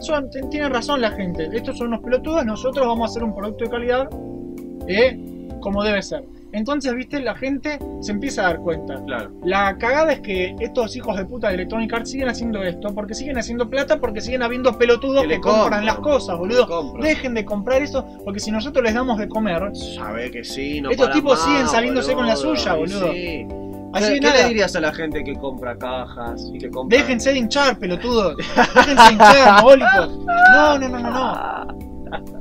[0.00, 3.64] son, tienen razón la gente, estos son unos pelotudos, nosotros vamos a hacer un producto
[3.64, 4.08] de calidad
[4.88, 5.18] eh,
[5.60, 6.24] como debe ser.
[6.52, 9.02] Entonces, viste, la gente se empieza a dar cuenta.
[9.04, 9.30] Claro.
[9.44, 13.14] La cagada es que estos hijos de puta de Electronic Arts siguen haciendo esto porque
[13.14, 16.94] siguen haciendo plata, porque siguen habiendo pelotudos Que que, compran las cosas, boludo.
[17.00, 20.90] Dejen de comprar eso, porque si nosotros les damos de comer, Sabe que sí, no
[20.90, 23.12] Estos tipos más, siguen saliéndose con la suya, boludo.
[23.12, 23.46] sí.
[23.92, 26.98] así ¿Qué, nada, le dirías a la gente que compra cajas y que compra...
[26.98, 28.36] déjense de hinchar, pelotudos.
[28.36, 29.62] Déjense de hinchar.
[29.62, 32.30] No, no, no, no, no.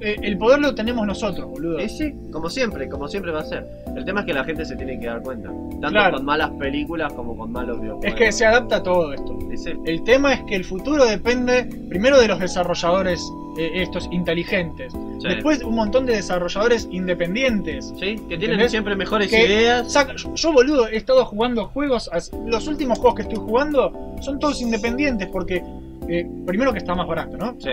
[0.00, 1.80] Eh, el poder lo tenemos nosotros, boludo.
[1.80, 3.66] Y sí, como siempre, como siempre va a ser.
[3.96, 5.48] El tema es que la gente se tiene que dar cuenta.
[5.48, 6.16] Tanto Claro.
[6.16, 8.06] con malas películas como con malos videojuegos.
[8.06, 9.38] Es que se adapta a todo esto.
[9.54, 13.22] Sí, El tema es que el futuro depende primero de los desarrolladores
[13.58, 14.92] eh, estos inteligentes.
[14.92, 15.28] sí.
[15.28, 17.92] Después un montón de desarrolladores independientes.
[18.00, 18.70] Sí, que tienen ¿Entendés?
[18.70, 19.92] siempre mejores Que ideas.
[19.92, 22.10] Saca- yo, yo, boludo, he estado jugando juegos.
[22.46, 25.62] Los últimos juegos que estoy jugando son todos independientes porque,
[26.08, 27.54] eh, primero que está más barato, ¿no?
[27.58, 27.68] Sí.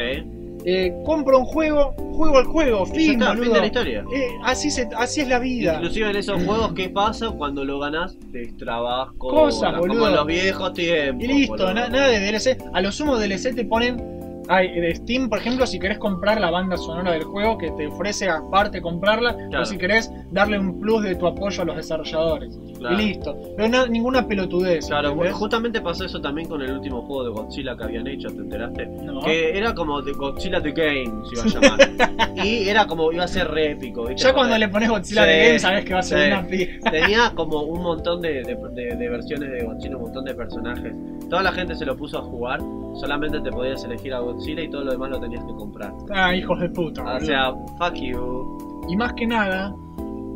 [0.66, 4.04] Eh, compro un juego, juego el juego, fin, está, fin de la historia.
[4.14, 5.76] Eh, así, se, así es la vida.
[5.76, 8.18] Inclusive en esos juegos, ¿qué pasa cuando lo ganás?
[8.32, 11.24] Te trabas Cosas, como en los viejos tiempos.
[11.24, 12.58] Y listo, na- nada de DLC.
[12.74, 14.19] A lo sumo DLC te ponen.
[14.52, 17.86] Ay, de Steam, por ejemplo, si querés comprar la banda sonora del juego que te
[17.88, 19.62] ofrece aparte comprarla, Claro.
[19.62, 22.58] o si querés darle un plus de tu apoyo a los desarrolladores.
[22.80, 23.00] Claro.
[23.00, 23.38] Y listo.
[23.56, 24.88] Pero na- ninguna pelotudez.
[24.88, 25.34] Claro, ¿entendés?
[25.34, 28.86] justamente pasó eso también con el último juego de Godzilla que habían hecho, ¿te enteraste?
[28.88, 29.20] No.
[29.22, 32.46] Que era como de Godzilla The Game, se iba a llamar.
[32.48, 34.24] y era como, iba a ser re épico, ¿viste?
[34.24, 36.28] Ya cuando le pones Godzilla Sí, de Game sabes que va a ser sí.
[36.32, 36.90] una pija.
[36.92, 40.94] Tenía como un montón de, de- de- de versiones de Godzilla, un montón de personajes.
[41.30, 42.60] Toda la gente se lo puso a jugar,
[42.96, 45.94] solamente te podías elegir a Godzilla y todo lo demás lo tenías que comprar.
[46.14, 47.04] Ah, hijos de puta.
[47.16, 48.86] O sea, fuck you.
[48.90, 49.74] Y más que nada,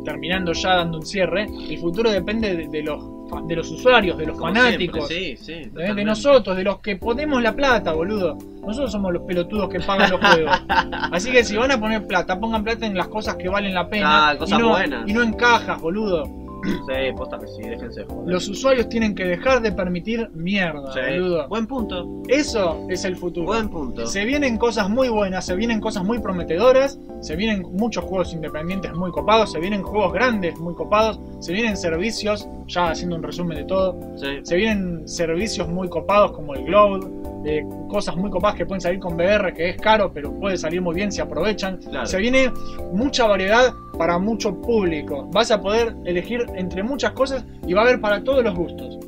[0.04, 3.02] terminando ya dando un cierre, el futuro depende de, de los,
[3.48, 5.08] de los usuarios, de los Como fanáticos.
[5.08, 5.70] siempre, Sí, sí.
[5.80, 5.94] ¿eh?
[5.94, 8.36] De nosotros, de los que ponemos la plata, boludo.
[8.64, 10.62] Nosotros somos los pelotudos que pagan los juegos.
[11.12, 13.88] Así que si van a poner plata, pongan plata en las cosas que valen la
[13.88, 14.30] pena.
[14.30, 15.08] Ah, cosas y, no, buenas.
[15.08, 16.24] y no en cajas, boludo.
[16.64, 18.32] Sí, posta que sí, déjense de joder.
[18.32, 21.00] Los usuarios tienen que dejar de permitir mierda, Sí.
[21.00, 21.48] boludo.
[21.48, 23.46] Buen punto, Eso es el futuro.
[23.46, 24.06] buen punto.
[24.06, 28.92] Se vienen cosas muy buenas, se vienen cosas muy prometedoras, se vienen muchos juegos independientes
[28.94, 33.58] muy copados, se vienen juegos grandes muy copados, se vienen servicios, ya haciendo un resumen
[33.58, 34.40] de todo, Sí.
[34.42, 37.06] se vienen servicios muy copados como el Cloud,
[37.44, 40.80] eh, cosas muy copadas que pueden salir con VR, que es caro, pero puede salir
[40.80, 41.78] muy bien si aprovechan.
[41.78, 42.06] Claro.
[42.06, 42.50] Se viene
[42.92, 45.28] mucha variedad para mucho público.
[45.32, 48.98] Vas a poder elegir entre muchas cosas y va a haber para todos los gustos.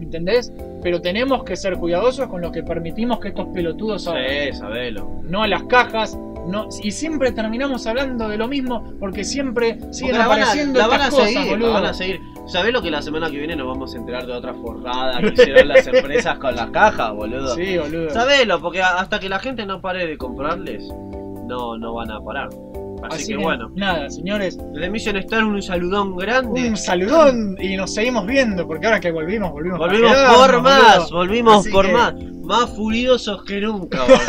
[0.00, 0.52] ¿Entendés?
[0.82, 5.20] Pero tenemos que ser cuidadosos con lo que permitimos que estos pelotudos hagan Sí, sabelo.
[5.24, 6.16] no a las cajas.
[6.46, 10.42] No, y siempre terminamos hablando de lo mismo porque siempre siguen Porque la van a-
[10.44, 11.66] apareciendo la van estas a cosas, seguir, boludo.
[11.68, 12.20] la van a seguir.
[12.46, 15.28] ¿Sabés lo que la semana que viene nos vamos a enterar de otra forrada que
[15.28, 17.54] hicieron las empresas con las cajas, boludo?
[17.54, 18.10] Sí, boludo.
[18.10, 20.84] Sabelo, porque hasta que la gente no pare de comprarles,
[21.46, 22.48] no, no van a parar.
[23.10, 26.68] Así, que, bueno, nada, señores, desde Mission Star un saludón grande.
[26.70, 29.78] un saludón y nos seguimos viendo, porque ahora que volvimos, volvimos.
[29.78, 31.16] para Volvimos quedarnos, por más, boludo.
[31.16, 32.14] volvimos Así por que- más.
[32.42, 34.20] Más furiosos que nunca, boludo.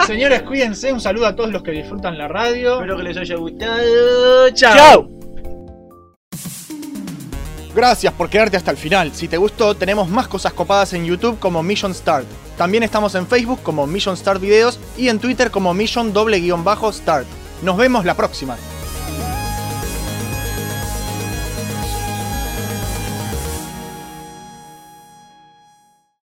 [0.06, 2.74] Señores, cuídense, un saludo a todos los que disfrutan la radio.
[2.76, 4.50] Espero que les haya gustado.
[4.54, 4.74] Chao.
[4.76, 5.19] ¡Chao!
[7.74, 9.12] Gracias por quedarte hasta el final.
[9.14, 12.26] Si te gustó, tenemos más cosas copadas en YouTube como Mission Start.
[12.56, 16.64] También estamos en Facebook como Mission Start Videos y en Twitter como Mission doble guion
[16.64, 17.26] bajo Start.
[17.62, 18.56] Nos vemos la próxima.